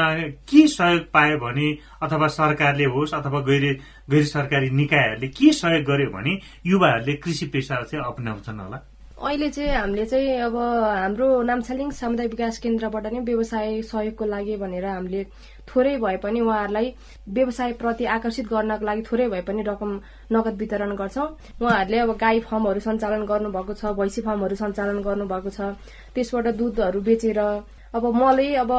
के 0.50 0.66
सहयोग 0.68 1.04
पायो 1.12 1.36
भने 1.38 1.68
अथवा 2.02 2.26
सरकारले 2.26 2.84
होस् 2.84 3.14
अथवा 3.14 3.40
गैर 3.40 3.64
गैर 4.10 4.24
सरकारी 4.24 4.70
निकायहरूले 4.70 5.28
के 5.28 5.52
सहयोग 5.52 5.84
गर्यो 5.84 6.10
भने 6.10 6.38
युवाहरूले 6.66 7.14
कृषि 7.22 7.46
पेसा 7.46 7.82
चाहिँ 7.82 8.04
अप्नाउँछन् 8.04 8.60
होला? 8.60 8.82
अहिले 9.18 9.48
चाहिँ 9.50 9.70
हामीले 9.70 10.04
चाहिँ 10.06 10.38
अब 10.46 10.56
हाम्रो 10.56 11.26
नाम्सालिङ 11.42 11.90
सामुदायिक 11.90 12.32
विकास 12.32 12.58
केन्द्रबाट 12.62 13.06
नै 13.12 13.20
व्यवसाय 13.26 13.82
सहयोगको 13.82 14.24
लागि 14.24 14.56
भनेर 14.56 14.84
हामीले 14.86 15.22
थोरै 15.66 15.96
भए 15.98 16.16
पनि 16.22 16.40
उहाँहरूलाई 16.40 16.92
व्यवसायप्रति 17.34 18.04
आकर्षित 18.14 18.46
गर्नको 18.46 18.86
लागि 18.86 19.02
थोरै 19.10 19.26
भए 19.28 19.42
पनि 19.48 19.62
रकम 19.66 19.90
नगद 20.32 20.54
वितरण 20.62 20.94
गर्छौं। 21.00 21.26
उहाँहरूले 21.62 21.98
अब 21.98 22.10
गाई 22.20 22.40
फर्महरू 22.46 22.80
सञ्चालन 22.86 23.24
गर्नुभएको 23.26 23.74
छ 23.74 23.90
भैँसी 23.98 24.22
फर्महरू 24.22 24.54
सञ्चालन 24.62 25.02
गर्नुभएको 25.02 25.50
छ 25.50 25.74
त्यसबाट 26.14 26.54
दुधहरू 26.54 27.00
बेचेर 27.10 27.42
अब 27.88 28.04
मलै 28.14 28.46
अब 28.62 28.70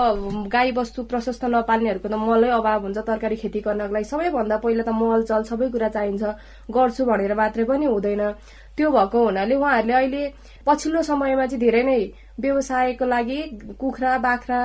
गाई 0.53 0.71
बस्तु 0.71 1.03
प्रशस्त 1.11 1.45
नपाल्नेहरूको 1.49 2.07
त 2.07 2.17
मलै 2.23 2.49
अभाव 2.57 2.81
हुन्छ 2.85 2.97
तरकारी 3.09 3.35
खेती 3.43 3.59
गर्नको 3.67 3.93
लागि 3.93 4.05
सबैभन्दा 4.05 4.57
पहिला 4.63 4.83
त 4.85 4.93
मल 4.93 5.23
चल 5.29 5.43
सबै 5.49 5.69
कुरा 5.73 5.89
चाहिन्छ 5.95 6.23
गर्छु 6.69 7.05
भनेर 7.09 7.33
मात्रै 7.41 7.63
पनि 7.65 7.85
हुँदैन। 7.89 8.21
त्यो 8.77 8.91
भएको 8.91 9.25
हुनाले 9.25 9.55
उहाँहरूले 9.55 9.93
अहिले 9.93 10.23
पछिल्लो 10.65 11.01
समयमा 11.01 11.45
चाहिँ 11.45 11.59
धेरै 11.59 11.83
नै 11.83 11.99
व्यवसायको 12.39 13.05
लागि 13.05 13.39
कुखुरा 13.79 14.17
बाख्रा 14.23 14.59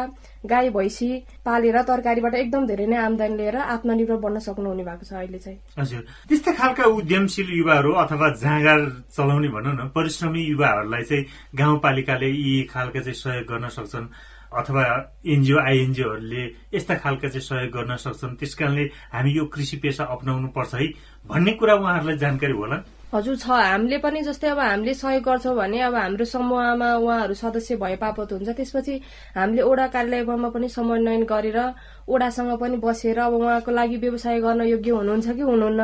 गाई 0.47 0.69
भैँसी 0.71 1.09
पालेर 1.45 1.77
तरकारीबाट 1.83 2.35
एकदम 2.35 2.67
धेरै 2.67 2.87
नै 2.87 2.97
आमदानी 2.97 3.37
लिएर 3.37 3.57
आत्मनिर्भर 3.57 4.17
बन्न 4.23 4.39
सक्नुहुने 4.47 4.85
भएको 4.85 5.05
छ 5.05 5.13
अहिले 5.19 5.39
चाहिँ। 5.39 5.59
हजुर। 5.79 6.03
त्यस्तै 6.29 6.53
खालका 6.55 6.85
उद्यमशील 6.85 7.49
युवाहरू 7.59 7.93
अथवा 8.05 8.29
जाँगार 8.45 8.81
चलाउने 9.11 9.49
भनौँ 9.49 9.75
न 9.75 9.89
परिश्रमी 9.91 10.43
युवाहरूलाई 10.55 11.03
चाहिँ 11.03 11.25
गाउँपालिकाले 11.59 12.29
यी 12.31 12.63
खालका 12.71 13.01
चाहिँ 13.01 13.19
सहयोग 13.19 13.47
गर्न 13.51 13.69
सक्छन् 13.75 14.07
अथवा 14.55 14.85
एनजिओ 15.27 15.59
आइएनजिओहरूले 15.59 16.43
यस्ता 16.75 16.95
खालका 16.95 17.29
चाहिँ 17.29 17.43
सहयोग 17.43 17.71
गर्न 17.75 17.97
सक्छन्। 17.99 18.37
त्यस 18.39 18.55
कारणले 18.55 18.85
हामी 19.11 19.31
यो 19.35 19.45
कृषि 19.51 19.77
पेसा 19.83 20.05
अप्नाउनु 20.15 20.49
पर्छ 20.55 20.75
है। 20.75 20.87
भन्ने 21.27 21.53
कुरा 21.59 21.75
उहाँहरूलाई 21.75 22.17
जानकारी 22.23 22.53
होला। 22.53 22.77
हजुर 23.15 23.37
छ। 23.39 23.47
हामीले 23.47 23.99
पनि 24.03 24.21
जस्तै 24.27 24.49
अब 24.51 24.59
हामीले 24.59 24.95
सहयोग 24.99 25.23
गर्छौँ 25.23 25.55
भने 25.55 25.81
अब 25.87 25.95
हाम्रो 25.95 26.25
समूहमा 26.27 26.89
उहाँहरू 26.99 27.35
सदस्य 27.39 27.77
भए 27.79 27.97
बापत 28.03 28.33
हुन्छ। 28.35 28.51
त्यसपछि 28.59 28.95
हामीले 29.39 29.63
ओडा 29.63 29.87
कार्यालयमा 29.95 30.49
पनि 30.51 30.69
समन्वयन 30.69 31.23
गरेर 31.23 31.59
ओडासँग 32.09 32.59
पनि 32.61 32.77
बसेर 32.77 33.19
अब 33.19 33.33
उहाँको 33.35 33.71
लागि 33.71 33.97
व्यवसाय 33.97 34.41
गर्न 34.41 34.63
योग्य 34.63 34.91
हुनुहुन्छ 34.91 35.29
कि 35.29 35.41
हुनुहुन्न? 35.41 35.83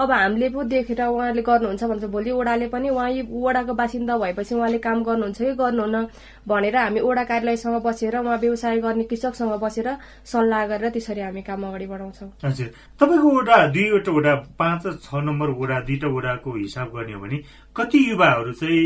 अब 0.00 0.10
हामीले 0.12 0.48
पो 0.52 0.62
देखेर 0.62 1.02
उहाँले 1.02 1.42
गर्नुहुन्छ 1.42 1.84
भन्छ 1.84 2.04
भोलि 2.12 2.30
ओडाले 2.30 2.66
पनि 2.68 2.88
उहाँ 2.88 3.10
ओडाको 3.26 3.74
बासिन्दा 3.74 4.16
भएपछि 4.18 4.54
उहाँले 4.54 4.78
काम 4.78 5.02
गर्नुहुन्छ 5.02 5.38
कि 5.42 5.54
गर्नुहुन्न? 5.56 6.06
भनेर 6.48 6.76
हामी 6.76 7.00
ओडा 7.00 7.24
कार्यालयसँग 7.24 7.82
बसेर 7.82 8.16
उहाँ 8.18 8.36
व्यवसाय 8.38 8.78
गर्ने 8.78 9.04
कृषकसँग 9.10 9.54
बसेर 9.58 9.88
सल्लाह 10.32 10.66
गरेर 10.66 10.90
त्यसरी 10.94 11.20
हामी 11.20 11.42
काम 11.42 11.64
अगाडि 11.66 11.86
बढाउँछौँ। 11.86 12.30
हजुर। 12.44 12.68
तपाईँको 13.00 13.28
वडा 13.38 13.56
दुईवटा 13.74 14.12
वडा 14.12 14.34
पाँच 14.58 14.82
छ 15.02 15.14
नम्बर 15.26 15.48
वडा 15.60 15.80
दुईटा 15.88 16.08
वडाको 16.14 16.50
हिसाब 16.56 16.88
गर्ने 16.94 17.12
हो 17.12 17.20
भने 17.20 17.38
कति 17.76 17.98
युवाहरू 18.10 18.52
चाहिँ 18.52 18.84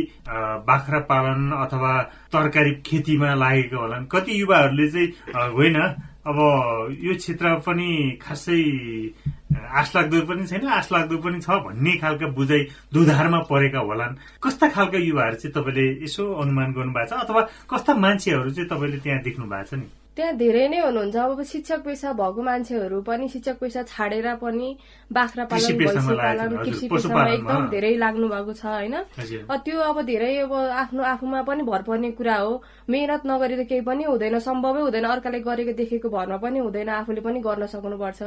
बाख्रा 0.66 0.98
पालन 1.10 1.50
अथवा 1.58 1.92
तरकारी 2.32 2.72
खेतीमा 2.86 3.34
लागेका 3.34 3.76
होलान्? 3.76 4.06
कति 4.06 4.40
युवाहरूले 4.40 4.86
चाहिँ 4.90 5.08
होइन 5.58 5.76
अब 6.26 6.36
यो 7.00 7.14
क्षेत्र 7.16 7.54
पनि 7.64 8.18
खासै 8.22 8.60
आश 9.56 9.96
लाग्दो 9.96 10.20
पनि 10.28 10.46
छैन 10.46 10.68
आश 10.68 10.92
लाग्दो 10.92 11.16
पनि 11.18 11.40
छ 11.40 11.48
भन्ने 11.64 11.92
खालका 11.96 12.26
बुझाइ 12.36 12.62
दुधारमा 12.92 13.40
परेका 13.50 13.80
होलान्। 13.80 14.16
कस्ता 14.42 14.68
खालका 14.68 14.98
युवाहरू 14.98 15.36
चाहिँ 15.40 15.54
तपाईँले 15.54 16.04
यसो 16.04 16.22
अनुमान 16.44 16.72
गर्नु 16.76 16.92
भएको 16.92 17.16
छ? 17.16 17.24
अथवा 17.24 17.40
कस्ता 17.70 17.94
मान्छेहरू 17.94 18.50
चाहिँ 18.50 18.68
तपाईँले 18.68 18.98
त्यहाँ 19.00 19.22
देख्नु 19.22 19.46
भएको 19.48 19.64
छ 19.64 19.74
नि? 19.80 19.88
त्यहाँ 20.20 20.36
धेरै 20.36 20.68
नै 20.68 20.78
हुनुहुन्छ। 20.84 21.16
अब 21.16 21.40
शिक्षक 21.48 21.80
पेसा 21.80 22.12
भएको 22.12 22.40
मान्छेहरू 22.44 23.00
पनि 23.08 23.28
शिक्षक 23.32 23.56
पेसा 23.56 23.82
छाडेर 23.88 24.36
पनि 24.36 24.68
बाख्रा 25.08 25.44
पालन 25.48 25.76
भैँसी 25.80 26.14
पालन 26.20 26.56
कृषि 26.60 26.86
पेसामा 26.92 27.24
एकदम 27.40 27.62
धेरै 27.72 27.92
लाग्नु 27.96 28.26
भएको 28.28 28.52
छ 28.52 28.64
होइन? 28.68 28.94
त्यो 29.64 29.78
अब 29.80 29.96
धेरै 30.04 30.32
अब 30.44 30.52
आफ्नो 30.52 31.02
आफूमा 31.02 31.40
पनि 31.48 31.62
भर 31.64 31.82
पर्ने 31.88 32.10
कुरा 32.20 32.36
हो। 32.36 32.52
मेहनत 32.84 33.22
नगरी 33.24 33.56
त 33.56 33.62
केही 33.64 33.80
पनि 33.80 34.04
हुँदैन 34.04 34.38
सम्भवै 34.44 34.80
हुँदैन। 34.84 35.04
अर्काले 35.08 35.40
गरेको 35.40 35.72
देखेको 35.80 36.08
भरमा 36.12 36.36
पनि 36.36 36.58
हुँदैन 36.68 36.88
आफूले 37.00 37.20
पनि 37.24 37.40
गर्न 37.40 37.64
सक्नुपर्छ। 37.72 38.20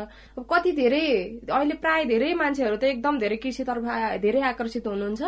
कति 0.49 0.71
धेरै 0.73 1.05
अहिले 1.45 1.75
प्राय 1.77 2.01
धेरै 2.09 2.33
मान्छेहरू 2.33 2.75
त 2.81 2.83
एकदम 2.89 3.21
धेरै 3.21 3.37
कृषितर्फ 3.37 3.85
धेरै 4.17 4.41
आकर्षित 4.49 4.87
हुनुहुन्छ। 4.89 5.21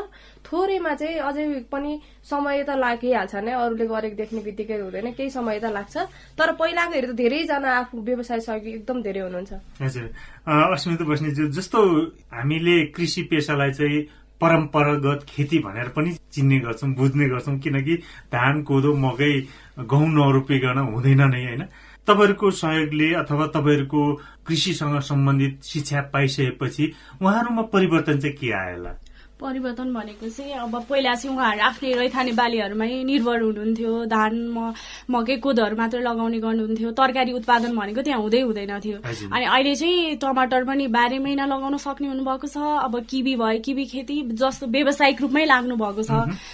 थोरैमा 0.50 0.94
चाहिँ 0.98 1.22
अझै 1.30 1.46
पनि 1.70 1.92
समय 2.26 2.64
त 2.66 2.70
लागिहाल्छ 2.74 3.34
नै 3.46 3.54
अरूले 3.54 3.86
गरेको 3.86 4.18
देख्ने 4.18 4.42
बित्तिकै 4.42 4.80
हुँदैन 4.82 5.08
केही 5.14 5.30
समय 5.30 5.60
त 5.62 5.70
लाग्छ। 5.70 5.96
तर 6.40 6.55
पहिलाको 6.60 6.94
हेरेर 6.94 7.12
त 7.12 7.16
धेरैजना 7.16 7.70
आफू 7.78 8.02
व्यवसाय 8.02 8.40
सहयोगी 8.40 8.72
एकदम 8.72 9.02
धेरै 9.02 9.20
हुनुहुन्छ। 9.20 9.54
हजुर। 9.82 10.06
अस्मिता 10.48 11.06
बस्नेज्यू 11.06 11.48
जस्तो 11.52 11.80
हामीले 12.34 12.76
कृषि 12.96 13.22
पेसालाई 13.32 13.72
चाहिँ 13.72 14.02
परम्परागत 14.42 15.26
खेती 15.30 15.60
भनेर 15.60 15.90
पनि 15.96 16.12
चिन्ने 16.34 16.60
गर्छौँ 16.60 16.90
बुझ्ने 16.94 17.26
गर्छौँ 17.30 17.58
किनकि 17.60 17.96
धान 18.32 18.62
कोदो 18.64 18.94
मकै 18.94 19.34
गहुँ 19.80 20.10
नरोपिकन 20.12 20.78
हुँदैन 20.92 21.22
नै 21.32 21.44
होइन? 21.46 21.64
तपाईँहरूको 22.08 22.52
सहयोगले 22.52 23.14
अथवा 23.14 23.46
तपाईँहरूको 23.48 24.02
कृषिसँग 24.48 25.00
सम्बन्धित 25.02 25.64
शिक्षा 25.64 26.02
पाइसकेपछि 26.14 26.86
उहाँहरूमा 27.22 27.62
परिवर्तन 27.74 28.20
चाहिँ 28.20 28.36
के 28.38 28.52
आयो 28.52 28.78
परिवर्तन 29.36 29.92
भनेको 29.94 30.30
चाहिँ 30.32 30.54
अब 30.64 30.76
पहिला 30.90 31.14
चाहिँ 31.16 31.36
उहाँहरू 31.36 31.62
आफ्नै 31.68 31.92
रैथाने 32.00 32.32
बालीहरूमै 32.40 32.88
निर्भर 33.04 33.42
हुनुहुन्थ्यो। 33.42 33.92
धान 34.08 34.34
मकै 35.12 35.36
कोदोहरू 35.44 35.76
मात्रै 35.76 36.02
लगाउने 36.02 36.40
गर्नुहुन्थ्यो। 36.40 36.92
तरकारी 36.96 37.32
उत्पादन 37.36 37.76
भनेको 37.76 38.02
त्यहाँ 38.02 38.22
हुँदै 38.24 38.42
हुँदैन 38.48 38.72
थियो। 38.80 38.98
अनि 39.04 39.46
अहिले 39.46 39.76
चाहिँ 39.76 40.16
टमाटर 40.24 40.64
पनि 40.64 40.88
बाह्रै 40.88 41.20
महिना 41.20 41.46
लगाउन 41.52 41.76
सक्ने 41.84 42.08
हुनुभएको 42.08 42.48
छ। 42.48 42.58
अब 42.88 42.96
किबी 43.12 43.36
भयो 43.36 43.60
किबी 43.60 43.86
खेती 43.92 44.16
जस्तो 44.40 44.68
व्यावसायिक 44.72 45.22
रूपमै 45.22 45.46
लाग्नु 45.46 45.76
भएको 45.84 46.04
छ। 46.08 46.12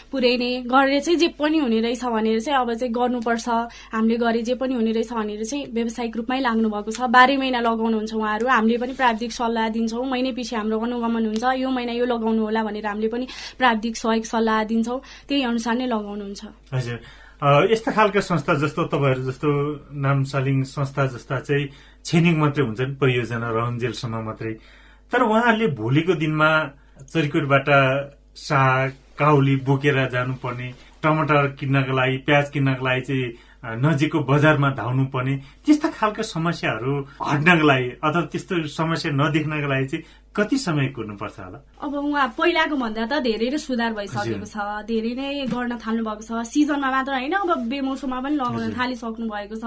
पुरै 0.10 0.34
नै 0.42 0.52
गरेर 0.66 1.00
चाहिँ 1.06 1.20
जे 1.22 1.28
पनि 1.38 1.58
हुने 1.62 1.80
रहेछ 1.86 2.04
भनेर 2.04 2.40
चाहिँ 2.42 2.60
अब 2.66 2.74
चाहिँ 2.82 2.94
गर्नुपर्छ। 2.98 3.48
हामीले 3.94 4.18
गरे 4.18 4.42
जे 4.42 4.56
पनि 4.58 4.74
हुने 4.74 4.92
रहेछ 4.98 5.14
भनेर 5.14 5.46
चाहिँ 5.46 5.70
व्यावसायिक 5.70 6.18
रूपमै 6.18 6.40
लाग्नु 6.42 6.70
भएको 6.74 6.92
छ। 6.98 7.06
बाह्रै 7.14 7.38
महिना 7.38 7.62
लगाउनुहुन्छ 7.62 8.14
उहाँहरू। 8.18 8.46
हामीले 8.50 8.78
पनि 8.82 8.94
प्राविधिक 8.98 9.32
सल्लाह 9.32 9.70
दिन्छौँ। 9.70 10.06
महिनै 10.10 10.34
पछि 10.34 10.56
हाम्रो 10.58 10.82
अनुगमन 10.82 11.26
हुन्छ। 11.30 11.46
यो 11.62 11.70
महिना 11.70 11.94
यो 11.94 12.06
लगाउनु 12.10 12.42
होला 12.42 12.62
भनेर 12.72 12.88
हामीले 12.88 13.08
पनि 13.12 13.26
प्राविधिक 13.60 13.96
सहयोग 14.00 14.26
सल्लाह 14.32 14.64
दिन्छौँ। 14.72 15.00
त्यही 15.28 15.44
अनुसार 15.52 15.76
नै 15.76 15.86
लगाउनुहुन्छ। 15.92 16.42
हजुर। 16.72 17.00
यस्ता 17.42 17.92
खालका 17.92 18.22
संस्था 18.22 18.54
जस्तो 18.64 18.82
तपाईँहरू 18.94 19.22
जस्तो 19.28 19.50
नामसालिङ 19.98 20.58
संस्था 20.72 21.06
जस्ता 21.14 21.40
चाहिँ 21.42 21.66
छेनिङ 22.06 22.36
मात्रै 22.38 22.64
हुन्छन् 22.66 22.96
परियोजना 23.02 23.50
रहन्जेलसम्म 23.50 24.16
मात्रै। 24.30 24.54
तर 25.12 25.22
उहाँहरूले 25.26 25.68
भोलिको 25.74 26.14
दिनमा 26.22 26.50
चरिकोटबाट 27.02 27.68
साग 28.38 28.90
काउली 29.18 29.56
बोकेर 29.66 29.98
जानुपर्ने 30.14 30.68
टमाटर 31.02 31.48
किन्नको 31.60 31.94
लागि 31.98 32.18
प्याज 32.30 32.46
किन्नको 32.54 32.86
लागि 32.86 33.02
चाहिँ 33.10 33.26
नजिकको 33.82 34.20
बजारमा 34.30 34.70
धाउनु 34.78 35.06
पर्ने 35.14 35.34
त्यस्ता 35.66 35.90
खालका 35.98 36.24
समस्याहरू 36.30 36.94
हट्नको 37.26 37.66
लागि 37.68 37.90
अथवा 38.06 38.22
त्यस्तो 38.32 38.54
समस्या 38.70 39.12
नदेख्नको 39.18 39.68
लागि 39.74 39.86
चाहिँ 39.92 40.06
कति 40.36 40.58
समय 40.58 40.88
कुर्नुपर्छ 40.96 41.40
होला? 41.40 41.60
अब 41.84 41.94
उहाँ 41.94 42.28
पहिलाको 42.38 42.76
भन्दा 42.76 43.06
त 43.06 43.20
धेरै 43.20 43.50
नै 43.52 43.58
सुधार 43.60 43.92
भइसकेको 43.94 44.48
छ 44.48 44.58
धेरै 44.88 45.12
नै 45.20 45.46
गर्न 45.52 45.76
थाल्नु 45.76 46.04
भएको 46.08 46.24
छ। 46.24 46.32
सिजनमा 46.48 46.90
मात्र 46.92 47.12
होइन 47.20 47.36
अब 47.36 47.68
बेमौसममा 47.68 48.20
पनि 48.24 48.36
लगाउन 48.40 48.72
थालिसक्नु 48.72 49.28
भएको 49.28 49.56
छ। 49.60 49.66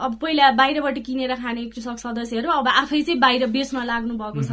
अब 0.00 0.16
पहिला 0.16 0.50
बाहिरबाट 0.56 0.98
किनेर 1.04 1.34
खाने 1.36 1.64
कृषक 1.76 1.98
सदस्यहरू 2.00 2.48
अब 2.48 2.68
आफै 2.68 3.02
चाहिँ 3.04 3.20
बाहिर 3.20 3.46
बेच्न 3.52 3.84
लाग्नु 3.84 4.16
भएको 4.16 4.42
छ। 4.48 4.52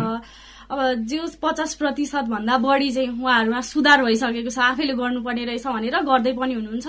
अब 0.66 1.08
जो 1.08 1.22
पचास 1.40 1.74
प्रतिशत 1.80 2.26
भन्दा 2.26 2.58
बढी 2.60 2.92
चाहिँ 2.92 3.10
उहाँहरूमा 3.16 3.62
सुधार 3.64 4.04
भइसकेको 4.04 4.50
छ 4.50 4.60
आफैले 4.60 4.94
गर्नुपर्ने 5.00 5.44
रहेछ 5.46 5.68
भनेर 5.72 5.96
गर्दै 6.04 6.34
पनि 6.36 6.54
हुनुहुन्छ। 6.60 6.88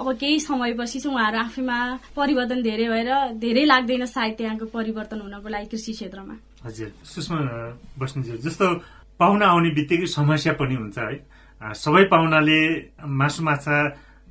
अब 0.00 0.06
केही 0.16 0.40
समयपछि 0.40 0.98
चाहिँ 1.04 1.12
उहाँहरू 1.12 1.38
आफैमा 1.44 1.78
परिवर्तन 2.16 2.62
धेरै 2.62 2.88
भएर 2.88 3.10
धेरै 3.44 3.64
लाग्दैन 3.66 4.06
सायद 4.08 4.34
त्यहाँको 4.38 4.66
परिवर्तन 4.72 5.20
हुनको 5.20 5.48
लागि 5.52 5.66
कृषि 5.68 5.92
क्षेत्रमा। 5.92 6.45
हजुर 6.64 6.90
सुषमा 7.04 7.38
बस्नेज्यू 7.98 8.36
जस्तो 8.46 8.66
पाहुना 9.20 9.46
आउने 9.46 9.70
बित्तिकै 9.76 10.06
समस्या 10.08 10.52
पनि 10.60 10.74
हुन्छ 10.74 10.98
है। 10.98 11.74
सबै 11.74 12.04
पाहुनाले 12.12 12.60
मासु 13.20 13.42
माछा 13.42 13.76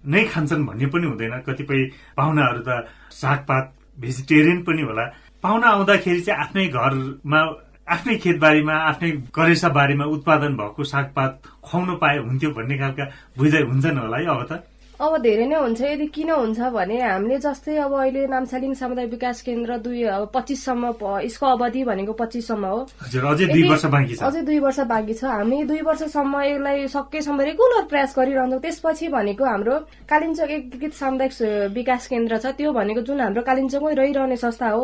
नै 0.05 0.23
खान्छन् 0.33 0.65
भन्ने 0.65 0.85
पनि 0.93 1.05
हुँदैन। 1.05 1.33
कतिपय 1.47 1.81
पाहुनाहरू 2.17 2.61
त 2.67 2.69
सागपात 3.11 3.65
भेजिटेरियन 3.99 4.59
पनि 4.63 4.81
होला। 4.81 5.05
पाहुना 5.43 5.67
आउँदाखेरि 5.67 6.21
चाहिँ 6.21 6.39
आफ्नै 6.41 6.65
घरमा 6.69 7.39
आफ्नै 7.87 8.15
खेतबारीमा 8.17 8.75
आफ्नै 8.89 9.11
करेसा 9.33 9.69
बारीमा 9.69 10.05
उत्पादन 10.15 10.53
भएको 10.57 10.83
सागपात 10.83 11.31
खुवाउनु 11.65 11.95
पाए 12.01 12.17
हुन्थ्यो 12.17 12.49
भन्ने 12.57 12.75
खालका 12.77 13.05
बुझाइ 13.37 13.63
हुन्छन् 13.69 13.97
होला 13.97 14.17
है 14.17 14.25
अब 14.25 14.41
त। 14.49 14.51
अब 14.95 15.17
धेरै 15.23 15.45
नै 15.51 15.55
हुन्छ 15.59 15.81
यदि 15.81 16.07
किन 16.15 16.29
हुन्छ 16.31 16.59
भने 16.71 16.97
हामीले 17.03 17.37
जस्तै 17.43 17.75
अब 17.83 17.93
अहिले 17.99 18.21
नामसालिङ 18.31 18.73
सामुदायिक 18.79 19.11
विकास 19.11 19.41
केन्द्र 19.43 19.77
दुई 19.83 20.03
अब 20.07 20.31
पच्चिससम्म 20.31 20.83
यसको 21.19 21.45
अवधि 21.45 21.83
भनेको 21.83 22.13
पच्चिससम्म 22.15 22.65
हो। 22.65 22.79
अझै 23.03 23.47
दुई 23.51 23.63
वर्ष 23.67 24.79
बाँकी 24.87 25.13
छ। 25.13 25.23
हामी 25.27 25.63
दुई 25.67 25.81
वर्षसम्म 25.83 26.33
यसलाई 26.41 26.87
सकेसम्म 26.95 27.41
रेगुलर 27.41 27.83
प्रयास 27.91 28.15
गरिरहन्छौँ। 28.17 28.61
त्यसपछि 28.63 29.07
भनेको 29.11 29.43
हाम्रो 29.43 29.75
कालिम्चोक 30.07 30.49
एकीकृत 30.57 30.93
सामुदायिक 30.95 31.33
विकास 31.75 32.07
केन्द्र 32.07 32.37
छ। 32.39 32.55
त्यो 32.55 32.71
भनेको 32.71 33.01
जुन 33.03 33.19
हाम्रो 33.19 33.41
कालिम्चोकमै 33.43 33.93
रहिरहने 33.99 34.37
संस्था 34.39 34.69
हो। 34.69 34.83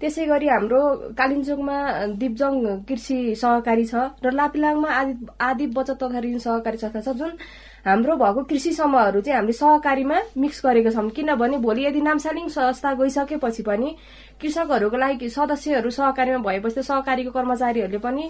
त्यसै 0.00 0.24
गरी 0.32 0.48
हाम्रो 0.52 0.80
कालिम्चोकमा 1.16 1.76
दिपजङ 2.20 2.54
कृषि 2.84 3.18
सहकारी 3.40 3.84
छ 3.88 3.94
र 4.20 4.36
लापिलाङमा 4.36 4.90
आदि 5.00 5.14
आदि 5.40 5.66
बचत 5.72 5.96
तथा 6.02 6.20
ऋण 6.20 6.38
सहकारी 6.44 6.76
संस्था 6.76 7.00
छ 7.00 7.16
जुन 7.16 7.32
हाम्रो 7.86 8.14
भएको 8.16 8.42
कृषि 8.50 8.72
समूहहरू 8.72 9.20
चाहिँ 9.20 9.36
हामीले 9.36 9.52
सहकारीमा 9.52 10.18
मिक्स 10.36 10.60
गरेका 10.64 10.90
छौँ। 10.90 11.08
किनभने 11.10 11.58
भोलि 11.62 11.84
यदि 11.86 12.00
नामसालिङ 12.02 12.48
संस्था 12.50 12.92
गइसकेपछि 12.98 13.62
पनि 13.62 13.94
कृषकहरूको 14.42 14.96
लागि 14.96 15.28
सदस्यहरू 15.30 15.90
सहकारीमा 15.90 16.38
भएपछि 16.42 16.82
सहकारीको 16.82 17.30
कर्मचारीहरूले 17.30 17.98
पनि 17.98 18.24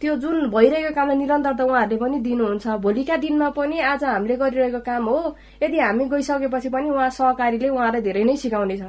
त्यो 0.00 0.14
जुन 0.22 0.46
भइरहेको 0.50 0.94
कामलाई 0.94 1.16
निरन्तरता 1.18 1.64
उहाँहरूले 1.64 1.96
पनि 1.98 2.18
दिनुहुन्छ 2.22 2.66
भोलिका 2.82 3.16
दिनमा 3.18 3.48
पनि 3.50 3.78
आज 3.82 4.04
हामीले 4.04 4.36
गरिरहेको 4.38 4.80
काम 4.86 5.04
हो। 5.10 5.34
यदि 5.62 5.78
हामी 5.78 6.04
गइसकेपछि 6.08 6.68
पनि 6.70 6.90
उहाँ 6.90 7.08
सहकारीले 7.10 7.68
उहाँलाई 7.68 8.02
धेरै 8.06 8.22
नै 8.24 8.36
सिकाउनेछ। 8.38 8.82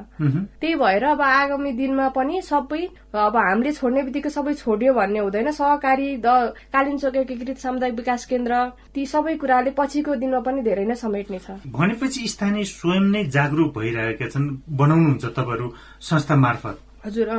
त्यही 0.62 0.76
भएर 0.78 1.04
अब 1.04 1.22
आगामी 1.22 1.72
दिनमा 1.82 2.08
पनि 2.14 2.42
सबै 2.46 2.82
अब 3.10 3.36
हामीले 3.36 3.72
छोड्ने 3.74 4.02
बित्तिकै 4.06 4.30
सबै 4.30 4.54
छोड्यो 4.54 4.94
भन्ने 4.94 5.20
हुँदैन। 5.20 5.52
सहकारी 5.52 6.10
द 6.22 6.54
कालिम्चोक 6.70 7.16
एकीकृत 7.26 7.58
सामुदायिक 7.58 7.96
विकास 7.96 8.26
केन्द्र 8.30 8.54
ती 8.94 9.06
सबै 9.06 9.34
कुराले 9.42 9.72
पछिको 9.74 10.16
दिनमा 10.22 10.40
पनि 10.46 10.62
धेरै 10.62 10.86
नै 10.86 10.96
समेट्ने 10.96 11.40
छ 11.40 11.58
भनेपछि 11.74 12.28
स्थानीय 12.28 12.70
स्वयं 12.70 13.10
नै 13.12 13.24
जागरूक 13.34 13.74
भइरहेका 13.80 14.30
छन् 14.30 14.48
बनाउनुहुन्छ 14.78 15.26
तपाईँहरू 15.26 15.74
संस्था 16.10 16.36
मार्फत? 16.46 16.78
हजुर 17.06 17.30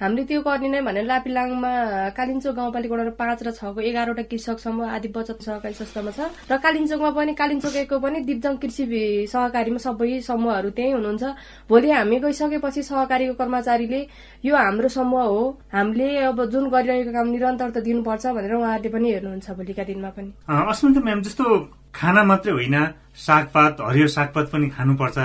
हामीले 0.00 0.24
त्यो 0.24 0.40
गर्ने 0.40 0.68
नै 0.72 0.80
भने 0.80 1.02
लापिलाङमा 1.04 1.72
कालिम्चोक 2.16 2.54
गाउँपालिका 2.56 2.94
वडा 2.94 3.12
पाँच 3.20 3.38
र 3.44 3.50
छको 3.52 3.80
एघारवटा 3.84 4.22
कृषक 4.32 4.58
समूह 4.64 4.88
आदि 4.96 5.08
बचत 5.12 5.44
सहकारी 5.44 5.74
संस्थामा 5.76 6.10
छ। 6.16 6.20
र 6.48 6.56
कालिम्चोकमा 6.56 7.10
पनि 7.12 7.32
कालिम्चोक 7.36 7.76
एकको 7.84 7.98
पनि 8.00 8.18
दिप्जङ 8.24 8.56
कृषि 8.64 8.84
सहकारीमा 9.28 9.80
सबै 9.84 10.24
समूहहरू 10.24 10.70
त्यही 10.72 10.92
हुनुहुन्छ। 10.96 11.24
भोलि 11.68 11.90
हामी 11.92 12.16
गइसकेपछि 12.24 12.82
सहकारीको 12.82 13.34
कर्मचारीले 13.36 14.00
यो 14.40 14.56
हाम्रो 14.56 14.88
समूह 14.88 15.22
हो। 15.22 15.42
हामीले 15.68 16.08
अब 16.32 16.38
जुन 16.48 16.64
गरिरहेको 16.72 17.12
काम 17.12 17.26
निरन्तर 17.36 17.68
त 17.70 17.84
दिनुपर्छ 17.84 18.24
भनेर 18.32 18.54
उहाँहरूले 18.56 18.88
पनि 18.88 19.06
हेर्नुहुन्छ 19.12 19.48
भोलिका 19.52 19.84
दिनमा 19.84 20.10
पनि। 20.16 20.30
अस्मिता 20.48 21.00
म्याम 21.04 21.20
जस्तो 21.28 21.44
खाना 21.92 22.22
मात्रै 22.24 22.52
होइन 22.56 22.76
सागपात 23.20 23.84
हरियो 23.84 24.08
सागपात 24.16 24.46
पनि 24.48 24.66
खानुपर्छ। 24.72 25.18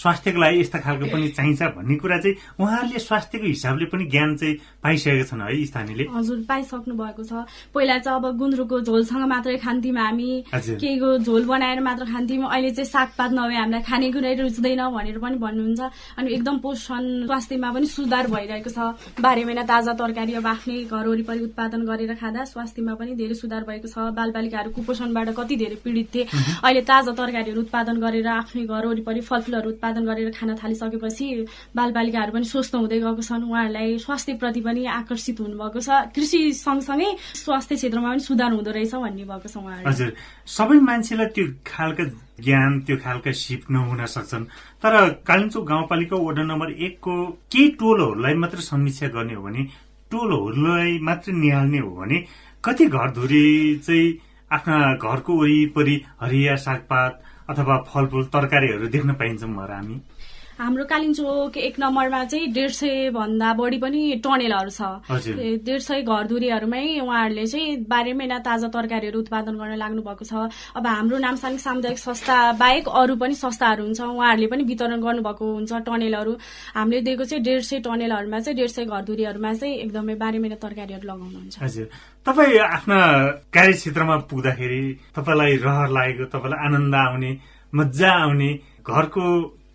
स्वास्थ्यको 0.00 0.40
लागि 0.40 0.60
यस्ता 0.60 0.78
खालको 0.80 1.06
पनि 1.12 1.28
चाहिन्छ 1.36 1.62
भन्ने 1.76 1.96
कुरा 2.00 2.18
चाहिँ 2.24 2.36
उहाँहरूले 2.60 2.98
स्वास्थ्यको 2.98 3.46
हिसाबले 3.46 3.84
पनि 3.92 4.04
ज्ञान 4.08 4.36
चाहिँ 4.40 4.54
पाइसकेका 4.80 5.24
छन् 5.28 5.42
है 5.44 5.64
स्थानीयले। 5.70 6.04
हजुर 6.16 6.38
पाइसक्नु 6.48 6.94
भएको 6.96 7.22
छ। 7.24 7.32
पहिला 7.74 7.98
चाहिँ 8.00 8.16
अब 8.16 8.26
गुन्द्रुकको 8.40 8.80
झोलसँग 8.80 9.24
मात्रै 9.28 9.56
खान्थ्यौँ 9.60 9.96
हामी। 10.00 10.30
केहीको 10.56 11.08
झोल 11.20 11.44
बनाएर 11.44 11.80
मात्र 11.80 12.04
खान्थ्यौँ। 12.08 12.48
अहिले 12.48 12.70
चाहिँ 12.70 12.90
सागपात 12.90 13.30
नभए 13.36 13.56
हामीलाई 13.60 13.82
खानेकुरै 13.84 14.34
रुच्दैन 14.40 14.82
भनेर 14.88 15.18
पनि 15.20 15.36
भन्नुहुन्छ। 15.36 15.80
अनि 16.16 16.28
एकदम 16.32 16.56
पोषण 16.64 17.02
स्वास्थ्यमा 17.28 17.68
पनि 17.72 17.86
सुधार 17.86 18.26
भइरहेको 18.32 18.70
छ। 18.70 18.78
बाह्र 19.20 19.44
महिना 19.44 19.62
ताजा 19.68 19.92
तरकारी 20.00 20.32
अब 20.40 20.46
आफ्नै 20.46 20.78
घर 20.88 21.06
वरिपरि 21.06 21.40
उत्पादन 21.44 21.80
गरेर 21.84 22.14
खाँदा 22.16 22.44
स्वास्थ्यमा 22.48 22.94
पनि 22.96 23.12
धेरै 23.20 23.34
सुधार 23.36 23.62
भएको 23.68 23.88
छ। 23.88 24.16
बालबालिकाहरू 24.16 24.70
कुपोषणबाट 24.70 25.28
कति 25.36 25.54
धेरै 25.60 25.76
पीडित 25.84 26.08
थिए। 26.14 26.24
अहिले 26.64 26.82
ताजा 26.88 27.12
तरकारीहरू 27.12 27.60
उत्पादन 27.60 27.96
गरेर 28.00 28.26
आफ्नै 28.26 28.64
घर 28.64 28.84
वरिपरि 28.86 29.20
फलफुलहरू 29.20 29.68
उत्पादन 29.70 29.88
गरेर 29.98 30.30
खान 30.30 30.54
थालिसकेपछि 30.56 31.26
बालबालिकाहरू 31.76 32.32
पनि 32.32 32.44
स्वस्थ 32.44 32.74
हुँदै 32.74 32.98
गएको 33.00 33.22
छन्। 33.22 33.44
उहाँहरूलाई 33.50 33.98
स्वास्थ्यप्रति 33.98 34.60
पनि 34.60 34.82
आकर्षित 34.86 35.40
हुनुभएको 35.40 35.80
छ। 35.80 35.88
कृषि 36.14 36.40
सँगसँगै 36.54 37.08
स्वास्थ्य 37.42 37.74
क्षेत्रमा 37.76 38.08
पनि 38.10 38.20
सुधार 38.20 38.52
हुँदो 38.52 38.70
रहेछ 38.70 38.94
भन्ने 38.94 39.24
भएको 39.24 39.48
छ 39.48 39.56
उहाँहरू 39.56 39.88
हजुर। 39.88 40.10
सबै 40.46 40.78
मान्छेलाई 40.80 41.26
त्यो 41.34 41.44
खालका 41.66 42.04
ज्ञान 42.40 42.80
त्यो 42.86 42.96
खालका 43.04 43.32
सिप 43.32 43.62
नहुन 43.70 44.04
सक्छन्। 44.06 44.44
तर 44.82 44.94
कालिम्चोक 45.28 45.64
गाउँपालिका 45.66 46.16
वडा 46.16 46.42
नम्बर 46.42 46.68
एकको 46.86 47.14
केही 47.52 47.68
टोलहरूलाई 47.80 48.34
मात्र 48.34 48.58
समीक्षा 48.64 49.08
गर्ने 49.14 49.34
हो 49.34 49.42
भने 49.42 49.62
टोलहरूलाई 50.10 50.98
मात्र 50.98 51.32
निहाल्ने 51.32 51.78
हो 51.78 51.90
भने 51.96 52.18
कति 52.64 52.84
घरधुरी 52.86 53.46
चाहिँ 53.86 54.08
आफ्ना 54.50 54.76
घरको 54.98 55.32
वरिपरि 55.40 55.94
हरिया 56.20 56.54
सागपात 56.56 57.12
अथवा 57.50 57.76
फलफुल 57.88 58.24
तरकारीहरू 58.34 58.88
देख्न 58.88 59.14
पाइन्छौँ 59.20 59.50
हामी। 59.70 60.00
हाम्रो 60.60 60.84
कालिम्चोक 60.84 61.56
एक 61.56 61.78
नम्बरमा 61.80 62.24
चाहिँ 62.24 62.52
डेढ 62.52 62.70
सय 62.70 63.10
भन्दा 63.16 63.52
बढी 63.56 63.78
पनि 63.80 64.00
टनेलहरू 64.20 64.70
छ। 64.70 64.80
डेढ 65.64 65.80
सय 65.80 66.02
घरधुरीहरूमै 66.04 67.00
उहाँहरूले 67.00 67.46
चाहिँ 67.48 67.76
बाह्रै 67.88 68.12
महिना 68.12 68.38
ताजा 68.44 68.68
तरकारीहरू 68.68 69.18
उत्पादन 69.24 69.56
गर्न 69.56 69.76
लाग्नु 69.80 70.02
भएको 70.04 70.24
छ। 70.28 70.52
अब 70.76 70.86
हाम्रो 70.86 71.16
नामसाङ 71.16 71.56
सामुदायिक 71.64 71.98
संस्था 71.98 72.36
बाहेक 72.60 72.88
अरू 72.92 73.16
पनि 73.16 73.34
संस्थाहरू 73.40 73.84
हुन्छ 73.88 74.00
उहाँहरूले 74.04 74.46
पनि 74.52 74.62
वितरण 74.68 75.00
गर्नुभएको 75.00 75.44
हुन्छ 75.48 75.72
टनेलहरू। 75.88 76.32
हामीले 76.76 77.00
दिएको 77.08 77.24
चाहिँ 77.24 77.44
डेढ 77.44 77.62
सय 77.64 77.80
टनेलहरूमा 77.80 78.40
चाहिँ 78.44 78.56
डेढ 78.60 78.68
सय 78.68 78.84
घरधुरीहरूमा 78.84 79.52
चाहिँ 79.56 79.74
एकदमै 79.80 80.14
बाह्रै 80.20 80.38
महिना 80.44 80.56
तरकारीहरू 80.60 81.08
लगाउनुहुन्छ। 81.08 81.56
हजुर। 81.56 81.88
तपाईँ 82.28 82.58
आफ्ना 82.68 82.98
कार्यक्षेत्रमा 83.48 84.16
पुग्दाखेरि 84.28 84.82
तपाईँलाई 85.16 85.56
रहर 85.64 85.88
लागेको 85.88 86.24
तपाईँलाई 86.28 86.60
आनन्द 86.68 86.94
आउने 87.00 87.30
मजा 87.72 88.12
आउने 88.12 88.50
घरको 88.84 89.24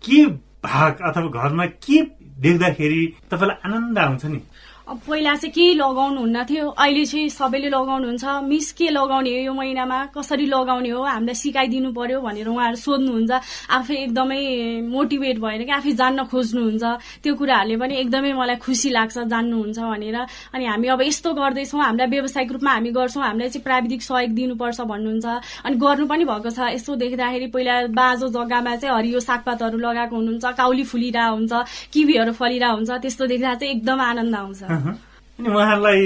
के 0.06 0.45
भाग 0.64 1.00
अथवा 1.02 1.42
घरमा 1.42 1.66
के 1.66 2.00
देख्दाखेरि 2.40 3.02
तपाईँलाई 3.30 3.56
आनन्द 3.64 3.98
आउँछ 3.98 4.24
नि? 4.24 4.40
अब 4.86 5.00
पहिला 5.02 5.34
चाहिँ 5.34 5.50
केही 5.50 5.74
लगाउनु 5.74 6.20
हुन्न 6.20 6.42
थियो 6.46 6.68
अहिले 6.78 7.04
चाहिँ 7.10 7.28
सबैले 7.28 7.68
लगाउनुहुन्छ। 7.74 8.24
मिस 8.46 8.70
के 8.78 8.88
लगाउने 8.94 9.30
हो 9.34 9.40
यो 9.50 9.52
महिनामा? 9.52 9.98
कसरी 10.14 10.46
लगाउने 10.46 10.90
हो? 10.94 11.02
हामीलाई 11.02 11.34
सिकाइदिनु 11.34 11.90
पर्यो 11.90 12.20
भनेर 12.22 12.46
उहाँहरू 12.46 12.78
सोध्नुहुन्छ। 12.78 13.32
आफै 13.66 13.94
एकदमै 14.06 14.86
मोटिभेट 14.86 15.38
भएर 15.42 15.62
कि 15.66 15.72
आफै 15.74 15.92
जान्न 15.98 16.30
खोज्नुहुन्छ। 16.30 16.84
त्यो 17.18 17.34
कुराहरूले 17.34 17.76
पनि 17.82 17.94
एकदमै 17.98 18.32
मलाई 18.38 18.56
खुसी 18.62 18.90
लाग्छ 18.94 19.26
जान्नुहुन्छ 19.26 19.78
भनेर। 19.90 20.16
अनि 20.54 20.64
हामी 20.70 20.86
अब 20.94 21.02
यस्तो 21.02 21.34
गर्दैछौँ। 21.34 21.82
हामीलाई 21.82 22.06
व्यावसायिक 22.06 22.52
रूपमा 22.54 22.70
हामी 22.70 22.90
गर्छौँ। 22.94 23.22
हामीलाई 23.26 23.50
चाहिँ 23.58 23.66
प्राविधिक 23.66 24.02
सहयोग 24.06 24.30
दिनुपर्छ 24.38 24.80
भन्नुहुन्छ। 24.86 25.26
अनि 25.66 25.76
गर्नु 25.82 26.06
पनि 26.06 26.24
भएको 26.30 26.50
छ। 26.54 26.58
यस्तो 26.78 26.94
देख्दाखेरि 26.94 27.46
पहिला 27.50 27.74
बाँझो 27.90 28.26
जग्गामा 28.30 28.76
चाहिँ 28.78 28.94
हरियो 28.94 29.18
सागपातहरू 29.18 29.78
लगाएको 29.82 30.14
हुनुहुन्छ। 30.14 30.46
काउली 30.54 30.84
फुलिरहेको 30.86 31.34
हुन्छ। 31.34 31.52
किवीहरू 31.90 32.32
फलिरहेको 32.38 32.76
हुन्छ। 32.78 32.90
त्यस्तो 33.02 33.26
देख्दा 33.34 33.54
चाहिँ 33.58 33.74
एकदम 33.74 34.00
आनन्द 34.14 34.34
आउँछ। 34.36 34.75
अनि 34.76 35.48
उहाँहरूलाई 35.48 36.02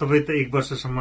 तपाईँ 0.00 0.22
त 0.22 0.30
एक 0.30 0.48
वर्षसम्म 0.54 0.98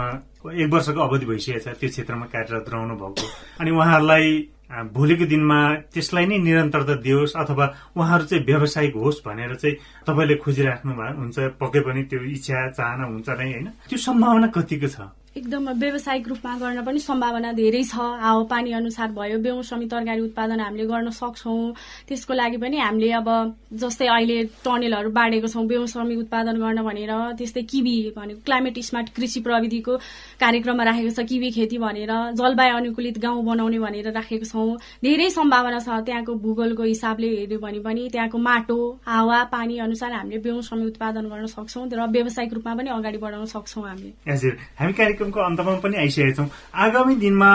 एक 0.53 0.69
वर्षको 0.73 0.99
अवधि 1.01 1.25
भइसकेको 1.25 1.59
छ 1.59 1.77
त्यो 1.79 1.89
क्षेत्रमा 1.89 2.25
कार्यरत 2.33 2.65
रहनु 2.69 2.95
भएको। 3.01 3.25
अनि 3.61 3.71
उहाँहरूलाई 3.71 4.27
भोलिको 4.73 5.25
दिनमा 5.25 5.59
त्यसलाई 5.93 6.25
नै 6.25 6.37
निरन्तरता 6.37 6.95
दियोस् 7.05 7.35
अथवा 7.37 7.65
उहाँहरू 7.97 8.25
चाहिँ 8.25 8.43
व्यावसायिक 8.45 8.95
होस् 8.95 9.23
भनेर 9.25 9.55
चाहिँ 9.55 9.75
तपाईँले 10.07 10.35
खोजिराख्नु 10.43 10.91
हुन्छ 10.93 11.37
पक्कै 11.61 11.81
पनि 11.85 12.03
त्यो 12.09 12.19
इच्छा 12.37 12.57
चाहना 12.77 13.05
हुन्छ 13.05 13.29
नै 13.29 13.49
होइन? 13.53 13.67
त्यो 13.89 13.97
सम्भावना 13.97 14.47
कतिको 14.53 14.87
छ? 14.87 14.97
एकदम 15.35 15.69
व्यावसायिक 15.81 16.27
रूपमा 16.27 16.53
गर्न 16.61 16.81
पनि 16.85 16.99
सम्भावना 16.99 17.51
धेरै 17.57 17.81
छ। 17.83 17.97
हावापानी 18.21 18.71
अनुसार 18.71 19.09
भयो 19.17 19.37
बेमौसमी 19.41 19.85
तरकारी 19.89 20.21
उत्पादन 20.21 20.59
हामीले 20.61 20.85
गर्न 20.85 21.09
सक्छौँ। 21.09 21.73
त्यसको 22.05 22.33
लागि 22.33 22.57
पनि 22.61 22.77
हामीले 22.77 23.09
अब 23.17 23.29
जस्तै 23.73 24.07
अहिले 24.13 24.37
टनेलहरू 24.61 25.09
बाँडेको 25.09 25.47
छौँ 25.49 25.65
बेमौसमी 25.65 26.15
उत्पादन 26.21 26.55
गर्न 26.61 26.79
भनेर 26.85 27.11
त्यस्तै 27.41 27.61
किवी 27.65 27.95
भनेको 28.13 28.41
क्लाइमेट 28.45 28.77
स्मार्ट 28.79 29.09
कृषि 29.17 29.39
प्रविधिको 29.41 29.93
कार्यक्रममा 30.37 30.83
राखेको 30.85 31.11
छ 31.17 31.25
किवी 31.25 31.49
खेती 31.57 31.77
भनेर 31.81 32.13
जलवायु 32.37 32.77
अनुकूलित 32.77 33.17
गाउँ 33.25 33.41
बनाउने 33.41 33.79
भनेर 33.81 34.13
राखेको 34.13 34.45
छौँ। 34.45 34.77
धेरै 35.01 35.29
सम्भावना 35.33 35.79
छ 35.81 35.97
त्यहाँको 36.05 36.33
भूगोलको 36.45 36.83
हिसाबले 36.93 37.27
हेऱ्यो 37.33 37.57
भने 37.57 37.79
पनि 37.81 38.01
त्यहाँको 38.13 38.37
माटो 38.37 38.77
हावा 39.09 39.43
पानी 39.49 39.81
अनुसार 39.81 40.13
हामीले 40.13 40.45
बेमौसमी 40.45 40.85
उत्पादन 40.93 41.25
गर्न 41.25 41.45
सक्छौँ 41.57 41.89
र 41.89 42.05
व्यावसायिक 42.13 42.53
रूपमा 42.53 42.73
पनि 42.77 42.89
अगाडि 43.01 43.17
बढाउन 43.17 43.45
सक्छौँ 43.49 43.89
हामीले। 43.89 45.21
कार्यक्रमको 45.23 45.39
अन्तमा 45.39 45.79
पनि 45.79 45.97
आइसकेका 45.97 46.33
छौँ 46.35 46.49
आगामी 46.75 47.15
दिनमा 47.15 47.51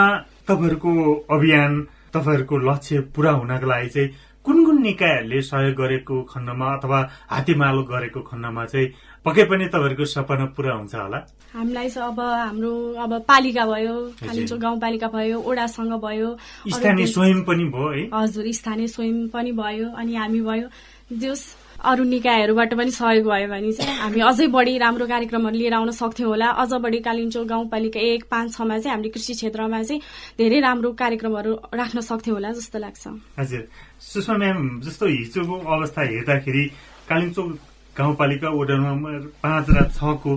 तपाईँहरूको 0.47 0.91
अभियान 1.29 1.71
तपाईँहरूको 2.13 2.57
लक्ष्य 2.57 2.99
पूरा 3.15 3.31
हुनको 3.31 3.67
लागि 3.67 3.89
चाहिँ 3.89 4.09
कुन 4.45 4.65
कुन 4.65 4.81
निकायहरूले 4.81 5.41
सहयोग 5.41 5.75
गरेको 5.77 6.15
खण्डमा 6.33 6.67
अथवा 6.75 6.99
हातेमालो 7.29 7.81
गरेको 7.83 8.19
खण्डमा 8.29 8.65
चाहिँ 8.65 8.87
पक्कै 9.25 9.43
पनि 9.45 9.65
तपाईँहरूको 9.69 10.05
सपना 10.05 10.45
पूरा 10.57 10.73
हुन्छ 10.73 10.95
होला? 10.95 11.19
हामीलाई 11.53 11.89
चाहिँ 11.89 12.09
अब 12.09 12.19
हाम्रो 12.19 12.73
अब 13.03 13.11
पालिका 13.29 13.65
भयो 13.65 13.95
कालिम्चोक 14.25 14.59
गाउँपालिका 14.59 15.07
भयो 15.13 15.37
ओडासँग 15.43 15.93
भयो 16.01 16.29
स्थानीय 16.73 17.05
स्वयं 17.13 17.43
पनि 17.45 17.65
भयो 17.69 17.89
है? 17.93 18.03
हजुर 18.13 18.51
स्थानीय 18.51 18.87
स्वयं 18.87 19.27
पनि 19.29 19.51
भयो 19.51 19.87
अनि 19.93 20.15
हामी 20.15 20.41
भयो। 20.41 20.67
जस 21.13 21.41
अरू 21.79 22.03
निकायहरूबाट 22.03 22.73
पनि 22.75 22.91
सहयोग 22.91 23.25
भयो 23.25 23.47
भने 23.47 23.71
चाहिँ 23.71 23.95
हामी 23.99 24.19
अझै 24.19 24.47
बढी 24.51 24.77
राम्रो 24.77 25.05
कार्यक्रमहरू 25.07 25.55
लिएर 25.55 25.73
आउन 25.73 25.91
सक्थ्यौँ 25.95 26.29
होला। 26.29 26.47
अझ 26.59 26.73
बढी 26.75 26.99
कालिम्चोक 27.07 27.47
गाउँपालिका 27.47 27.99
एक 27.99 28.23
पाँच 28.27 28.53
छमा 28.53 28.77
चाहिँ 28.79 28.91
हामीले 28.91 29.09
कृषि 29.09 29.33
क्षेत्रमा 29.33 29.81
चाहिँ 29.83 30.01
धेरै 30.37 30.59
राम्रो 30.59 30.91
कार्यक्रमको 30.99 31.53
राख्न 31.71 31.99
सक्थ्यौँ 32.03 32.35
होला 32.35 32.51
जस्तो 32.51 32.79
लाग्छ। 32.79 33.07
हजुर। 33.39 33.63
सुषमा 33.95 34.37
म्याम 34.37 34.79
जस्तो 34.83 35.05
हिजोको 35.07 35.55
अवस्था 35.55 36.01
हेर्दाखेरि 36.01 36.63
कालिम्पोङ 37.09 37.47
गाउँपालिका 37.95 38.49
वडा 38.49 38.75
नम्बर 38.75 39.19
पाँच 39.39 39.65
र 39.69 39.87
छको 39.95 40.35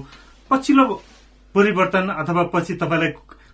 पछिल्लो 0.50 0.84
परिवर्तन 1.54 2.06
अथवा 2.22 2.42
पछि 2.54 2.74
तपाईँलाई 2.78 3.10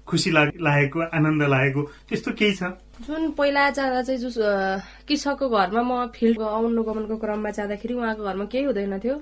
खुसी 0.08 0.30
लाग- 0.32 0.60
लागेको 0.60 0.98
आनन्द 1.16 1.42
लागेको 1.54 1.82
त्यस्तो 2.08 2.30
केही 2.38 2.54
छ? 2.56 2.62
जुन 3.06 3.30
पहिला 3.38 3.68
जाँदा 3.76 4.02
चाहिँ 4.02 4.18
अ, 4.18 4.80
कृषकको 5.08 5.48
घरमा 5.48 5.82
म 5.82 6.06
फिल्ड 6.16 6.40
अनुगमनको 6.40 7.16
क्रममा 7.22 7.50
जाँदाखेरि 7.58 7.94
उहाँको 7.94 8.22
घरमा 8.24 8.44
केही 8.52 8.64
हुँदैन 8.64 8.98
थियो। 9.04 9.16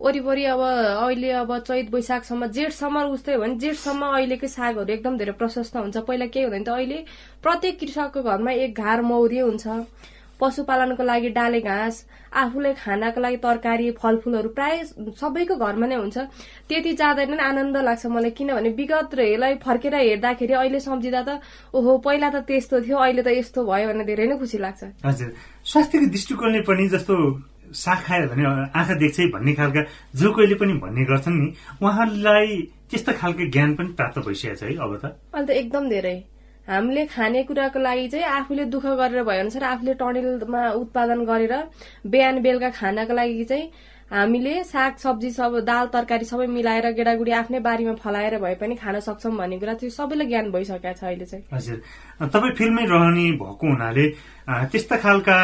वरिपरि 0.00 0.44
अब 0.48 0.60
अहिले 1.04 1.30
अब 1.44 1.50
चैत 1.68 1.92
वैशाखसम्म 1.94 2.46
जेठसम्म 2.56 2.96
उस्तै 3.14 3.34
हो 3.36 3.40
भने 3.40 3.54
जेठसम्म 3.60 4.02
अहिलेकै 4.16 4.48
सागहरू 4.48 4.92
एकदम 4.96 5.16
धेरै 5.20 5.32
प्रशस्त 5.36 5.76
हुन्छ। 5.76 5.96
पहिला 6.08 6.26
केही 6.32 6.44
हुँदैन 6.48 6.64
थियो। 6.64 6.74
अहिले 6.74 6.98
प्रत्येक 7.44 7.74
कृषकको 7.80 8.22
घरमा 8.24 8.50
एक 8.64 8.72
घार 8.80 9.02
मौरी 9.04 9.38
हुन्छ। 9.44 9.66
पशुपालनको 10.40 11.02
लागि 11.04 11.28
डाले 11.36 11.60
घाँस 11.60 11.94
आफूले 12.32 12.72
खानाको 12.74 13.20
लागि 13.20 13.36
तरकारी 13.44 13.90
फलफुलहरू 14.00 14.48
प्राय 14.56 14.84
सबैको 15.20 15.54
घरमा 15.56 15.86
नै 15.86 15.96
हुन्छ। 16.00 16.18
त्यति 16.68 16.92
जाँदैन 16.96 17.30
नि 17.30 17.42
आनन्द 17.42 17.76
लाग्छ 17.76 18.06
मलाई 18.06 18.30
किनभने 18.38 18.70
विगतलाई 18.80 19.54
फर्केर 19.60 19.94
हेर्दाखेरि 19.94 20.54
अहिले 20.54 20.80
सम्झिँदा 20.80 21.22
त 21.22 21.30
ओहो 21.74 21.98
पहिला 22.00 22.28
त 22.30 22.44
त्यस्तो 22.48 22.80
थियो 22.86 22.96
अहिले 22.96 23.22
त 23.22 23.28
यस्तो 23.36 23.60
भयो 23.68 23.86
भने 23.92 24.04
धेरै 24.08 24.26
नै 24.26 24.36
खुसी 24.38 24.58
लाग्छ। 24.58 24.80
हजुर। 25.04 25.30
स्वास्थ्यको 25.62 26.06
दृष्टिकोणले 26.10 26.60
पनि 26.64 26.88
जस्तो 26.88 27.14
साग 27.70 27.98
खायो 28.02 28.26
भने 28.30 28.42
आँखा 28.74 28.94
देख्छै 28.98 29.26
भन्ने 29.30 29.52
खालका 29.54 29.82
जो 30.18 30.28
कोहीले 30.34 30.54
पनि 30.58 30.72
भन्ने 30.82 31.04
गर्छन् 31.06 31.38
नि 31.38 31.48
उहाँलाई 31.78 32.48
त्यस्तो 32.90 33.12
खालको 33.14 33.46
ज्ञान 33.54 33.70
पनि 33.78 33.90
प्राप्त 33.94 34.18
भइसकेको 34.26 34.58
छ 34.58 34.62
है 34.66 34.74
अब 34.74 34.92
त। 34.98 35.04
अहिले 35.34 35.46
त 35.46 35.50
एकदम 35.54 35.84
धेरै। 35.86 36.16
हामीले 36.70 37.06
खानेकुराको 37.10 37.78
लागि 37.80 38.08
चाहिँ 38.08 38.24
आफूले 38.38 38.64
दुःख 38.70 38.86
गरेर 38.98 39.22
भयो 39.26 39.40
अनुसार 39.40 39.64
आफूले 39.74 39.94
टनेलमा 40.00 40.62
उत्पादन 40.80 41.24
गरेर 41.26 41.54
बिहान 42.06 42.42
बेलुका 42.42 42.70
खानाको 42.78 43.14
लागि 43.14 43.44
चाहिँ 43.44 43.70
हामीले 44.10 44.52
साग 44.64 44.94
सब्जी 44.98 45.30
सब 45.30 45.58
दाल 45.66 45.86
तरकारी 45.94 46.24
सबै 46.26 46.46
मिलाएर 46.46 46.86
गेडागुडी 46.94 47.32
आफ्नै 47.40 47.58
बारीमा 47.66 47.94
फलाएर 47.98 48.38
भए 48.42 48.54
पनि 48.62 48.74
खान 48.74 48.98
सक्छौँ 49.00 49.34
भन्ने 49.34 49.58
कुरा 49.58 49.74
त्यो 49.82 49.90
सबैलाई 49.90 50.26
ज्ञान 50.26 50.50
भइसकेको 50.50 50.94
छ 50.94 51.04
अहिले 51.04 51.26
चाहिँ। 51.26 51.44
हजुर। 51.54 51.78
तपाईँ 52.26 52.54
फिल्मै 52.58 52.84
रहने 52.90 53.26
भएको 53.38 53.66
हुनाले 53.66 54.06
त्यस्ता 54.70 54.96
खालका 54.98 55.36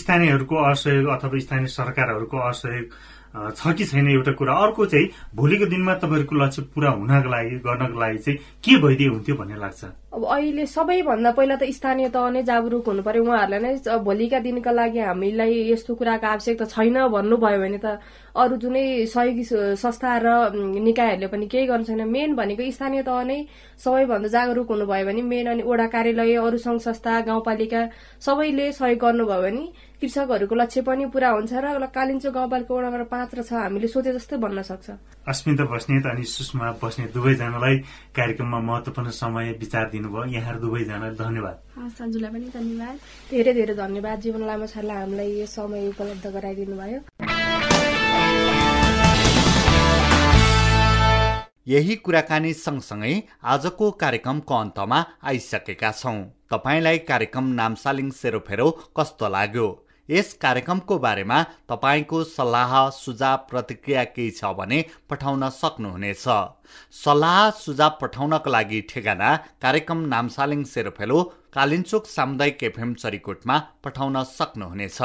स्थानीयहरूको 0.00 0.56
असहयोग 0.68 1.08
अथवा 1.16 1.38
स्थानीय 1.44 1.72
सरकारहरूको 1.80 2.36
असहयोग 2.50 2.86
छ 3.30 3.72
कि 3.78 3.84
छैन 3.86 4.08
एउटा 4.10 4.32
कुरा? 4.36 4.52
अर्को 4.52 4.86
चाहिँ 4.92 5.06
भोलिको 5.34 5.66
दिनमा 5.72 5.94
तपाईँहरूको 6.04 6.34
लक्ष्य 6.44 6.62
पुरा 6.74 6.90
हुनको 6.90 7.28
लागि 7.30 7.56
गर्नको 7.64 8.00
लागि 8.00 8.18
चाहिँ 8.18 8.38
के 8.64 8.76
भइदिए 8.84 9.08
हुन्थ्यो 9.08 9.34
भन्ने 9.40 9.56
लाग्छ? 9.64 9.80
अब 10.10 10.24
अहिले 10.26 10.64
सबैभन्दा 10.66 11.30
पहिला 11.32 11.56
त 11.56 11.70
स्थानीय 11.70 12.08
तह 12.10 12.28
नै 12.34 12.42
जागरुक 12.42 12.86
हुनु 12.88 13.02
पर्यो 13.06 13.22
उहाँहरूलाई 13.24 13.60
नै 13.62 13.98
भोलिका 14.02 14.38
दिनका 14.42 14.70
लागि 14.74 14.98
हामीलाई 15.06 15.70
यस्तो 15.70 15.94
कुराको 15.94 16.26
आवश्यकता 16.26 16.66
छैन 16.66 16.98
भन्नुभयो 17.14 17.58
भने 17.62 17.78
त 17.78 18.02
अरू 18.34 18.56
जुनै 18.58 19.06
सहयोगी 19.06 19.44
संस्था 19.78 20.10
र 20.18 20.28
निकायहरूले 20.82 21.28
पनि 21.30 21.46
केही 21.46 21.66
गर्नु 21.70 21.84
छैन। 21.86 22.02
मेन 22.10 22.34
भनेको 22.34 22.62
स्थानीय 22.74 23.02
तह 23.06 23.22
नै 23.22 23.38
सबैभन्दा 23.78 24.28
जागरुक 24.34 24.68
हुनुभयो 24.74 25.06
भने 25.06 25.22
मेन 25.30 25.46
अनि 25.54 25.62
वडा 25.62 25.86
कार्यालय 25.94 26.34
अरू 26.42 26.58
संघ 26.58 26.80
संस्था 26.90 27.20
गाउँपालिका 27.30 27.80
सबैले 28.18 28.66
सहयोग 28.82 28.98
गर्नुभयो 28.98 29.42
भने 29.46 29.62
कृषकहरूको 30.02 30.54
लक्ष्य 30.56 30.82
पनि 30.82 31.06
पूरा 31.14 31.28
हुन्छ 31.38 31.52
र 31.54 31.86
कालिम्चोक 31.94 32.34
गाउँपालिका 32.34 32.74
वडा 32.74 32.88
नम्बर 32.88 33.04
पाँच 33.14 33.30
र 33.38 33.42
छ 33.46 33.52
हामीले 33.62 33.88
सोचे 33.94 34.12
जस्तै 34.18 34.36
बन्न 34.42 34.62
सक्छ। 34.64 34.90
अस्मिता 35.28 35.64
बस्नेत 35.70 36.06
अनि 36.08 36.24
सुषमा 36.24 36.70
बस्नेत 36.82 37.12
दुवैजनालाई 37.14 37.76
कार्यक्रममा 38.16 38.58
महत्वपूर्ण 38.70 39.10
समय 39.12 39.52
विचार 39.60 39.84
दिनुभयो। 40.00 40.24
यहाँहरू 40.32 40.58
दुवैजनालाई 40.60 41.14
धन्यवाद। 41.20 41.56
पनि 42.32 42.48
धन्यवाद। 42.56 42.96
धेरै 43.30 43.52
धेरै 43.54 43.74
धन्यवाद। 43.76 44.18
जीवन 44.20 44.42
लामो 44.48 44.66
छाडलाई 44.72 44.96
हामीलाई 44.96 45.30
यो 45.40 45.46
समय 45.46 45.88
उपलब्ध 45.88 46.26
गराइदिनु 46.36 46.76
भयो। 46.80 47.00
यही 51.68 51.94
कुराकानी 51.96 52.52
सँगसँगै 52.56 53.12
आजको 53.44 53.90
कार्यक्रमको 54.02 54.54
अन्तमा 54.54 54.98
आइसकेका 55.22 55.90
छौँ। 55.92 56.18
तपाईँलाई 56.50 56.98
कार्यक्रम 57.10 57.46
नामसालिङ 57.60 58.10
सेरोफेरो 58.10 58.68
कस्तो 58.96 59.28
लाग्यो? 59.28 59.66
यस 60.10 60.32
कार्यक्रमको 60.42 60.98
बारेमा 60.98 61.38
तपाईँको 61.70 62.22
सल्लाह 62.26 62.72
सुझाव 62.92 63.36
प्रतिक्रिया 63.50 64.04
केही 64.10 64.30
छ 64.32 64.52
भने 64.58 64.78
पठाउन 65.10 65.48
सक्नुहुनेछ। 65.52 66.24
सल्लाह 67.04 67.40
सुझाव 67.58 67.98
पठाउनको 68.00 68.50
लागि 68.50 68.80
ठेगाना 68.90 69.30
कार्यक्रम 69.62 70.00
नामसालिङ 70.12 70.64
सेरोफेलो 70.66 71.18
कालिन्चोक 71.54 72.06
सामुदायिक 72.08 72.62
एफएम 72.64 72.94
चरीकोटमा 73.02 73.58
पठाउन 73.84 74.22
सक्नुहुनेछ। 74.30 75.00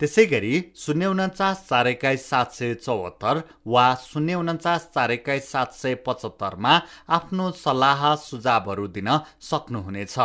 त्यसै 0.00 0.24
गरी 0.26 0.54
शून्य 0.76 1.06
उन्चास 1.06 1.56
चार 1.68 1.86
एक्काइस 1.86 2.22
सात 2.30 2.52
सय 2.52 2.74
चौहत्तर 2.76 3.42
वा 3.66 3.84
शून्य 4.02 4.34
उन्चास 4.34 4.88
चार 4.94 5.10
एक्काइस 5.10 5.50
सात 5.52 5.72
सय 5.72 5.94
पचहत्तरमा 6.06 6.72
आफ्नो 7.18 7.50
सल्लाह 7.62 8.02
सुझावहरू 8.24 8.86
दिन 8.96 9.10
सक्नुहुनेछ। 9.50 10.18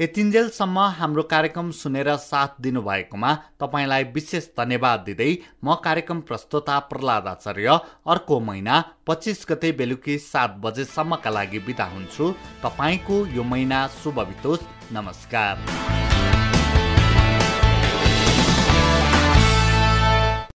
यतिन्जेलसम्म 0.00 0.78
हाम्रो 0.98 1.22
कार्यक्रम 1.22 1.70
सुनेर 1.72 2.14
साथ 2.16 2.60
दिनुभएकोमा 2.60 3.34
तपाईँलाई 3.60 4.04
विशेष 4.14 4.48
धन्यवाद 4.58 5.00
दिँदै 5.00 5.32
म 5.64 5.74
कार्यक्रम 5.84 6.20
प्रस्तुता 6.20 6.78
प्रहलाद 6.90 7.26
आचार्य 7.26 7.78
अर्को 8.06 8.40
महिना 8.40 8.82
पच्चिस 9.06 9.44
गते 9.50 9.72
बेलुकी 9.72 10.18
सात 10.18 10.56
बजेसम्मका 10.64 11.30
लागि 11.30 11.58
बिदा 11.66 11.84
हुन्छु। 11.84 12.32
तपाईँको 12.64 13.26
यो 13.26 13.42
महिना 13.44 13.86
शुभ 14.02 14.20
बितोस्। 14.20 14.66
नमस्कार। 14.92 16.03